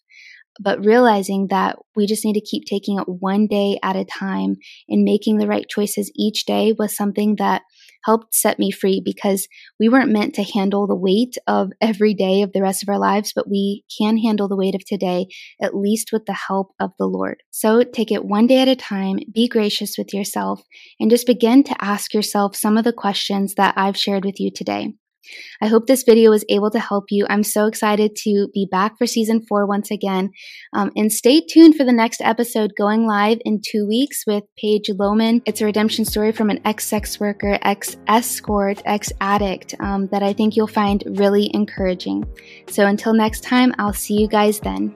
but 0.59 0.83
realizing 0.83 1.47
that 1.49 1.77
we 1.95 2.05
just 2.05 2.25
need 2.25 2.33
to 2.33 2.41
keep 2.41 2.65
taking 2.65 2.99
it 2.99 3.07
one 3.07 3.47
day 3.47 3.79
at 3.81 3.95
a 3.95 4.05
time 4.05 4.57
and 4.89 5.03
making 5.03 5.37
the 5.37 5.47
right 5.47 5.65
choices 5.69 6.11
each 6.15 6.45
day 6.45 6.73
was 6.77 6.95
something 6.95 7.35
that 7.37 7.61
helped 8.03 8.33
set 8.33 8.59
me 8.59 8.71
free 8.71 9.01
because 9.03 9.47
we 9.79 9.89
weren't 9.89 10.11
meant 10.11 10.35
to 10.35 10.43
handle 10.43 10.87
the 10.87 10.95
weight 10.95 11.37
of 11.47 11.71
every 11.81 12.13
day 12.13 12.41
of 12.41 12.53
the 12.53 12.61
rest 12.61 12.83
of 12.83 12.89
our 12.89 12.99
lives, 12.99 13.33
but 13.35 13.49
we 13.49 13.83
can 13.97 14.17
handle 14.17 14.47
the 14.47 14.55
weight 14.55 14.75
of 14.75 14.85
today, 14.85 15.27
at 15.61 15.75
least 15.75 16.11
with 16.11 16.25
the 16.25 16.33
help 16.33 16.73
of 16.79 16.91
the 16.97 17.07
Lord. 17.07 17.41
So 17.51 17.83
take 17.83 18.11
it 18.11 18.25
one 18.25 18.47
day 18.47 18.61
at 18.61 18.67
a 18.67 18.75
time, 18.75 19.19
be 19.33 19.47
gracious 19.47 19.97
with 19.97 20.13
yourself, 20.13 20.61
and 20.99 21.09
just 21.09 21.27
begin 21.27 21.63
to 21.63 21.83
ask 21.83 22.13
yourself 22.13 22.55
some 22.55 22.77
of 22.77 22.83
the 22.83 22.93
questions 22.93 23.55
that 23.55 23.73
I've 23.77 23.97
shared 23.97 24.25
with 24.25 24.39
you 24.39 24.51
today. 24.51 24.93
I 25.61 25.67
hope 25.67 25.87
this 25.87 26.03
video 26.03 26.31
was 26.31 26.45
able 26.49 26.71
to 26.71 26.79
help 26.79 27.05
you. 27.09 27.25
I'm 27.29 27.43
so 27.43 27.67
excited 27.67 28.15
to 28.23 28.47
be 28.53 28.67
back 28.69 28.97
for 28.97 29.05
season 29.05 29.45
four 29.47 29.65
once 29.65 29.91
again. 29.91 30.31
Um, 30.73 30.91
and 30.95 31.11
stay 31.11 31.41
tuned 31.41 31.75
for 31.75 31.83
the 31.83 31.91
next 31.91 32.21
episode 32.21 32.73
going 32.77 33.05
live 33.05 33.39
in 33.45 33.61
two 33.65 33.87
weeks 33.87 34.23
with 34.25 34.43
Paige 34.57 34.89
Lohman. 34.89 35.41
It's 35.45 35.61
a 35.61 35.65
redemption 35.65 36.05
story 36.05 36.31
from 36.31 36.49
an 36.49 36.59
ex 36.65 36.85
sex 36.85 37.19
worker, 37.19 37.57
ex 37.61 37.97
escort, 38.07 38.81
ex 38.85 39.11
addict 39.21 39.75
um, 39.79 40.07
that 40.07 40.23
I 40.23 40.33
think 40.33 40.55
you'll 40.55 40.67
find 40.67 41.03
really 41.19 41.49
encouraging. 41.53 42.25
So 42.67 42.85
until 42.85 43.13
next 43.13 43.43
time, 43.43 43.73
I'll 43.77 43.93
see 43.93 44.15
you 44.19 44.27
guys 44.27 44.59
then. 44.59 44.95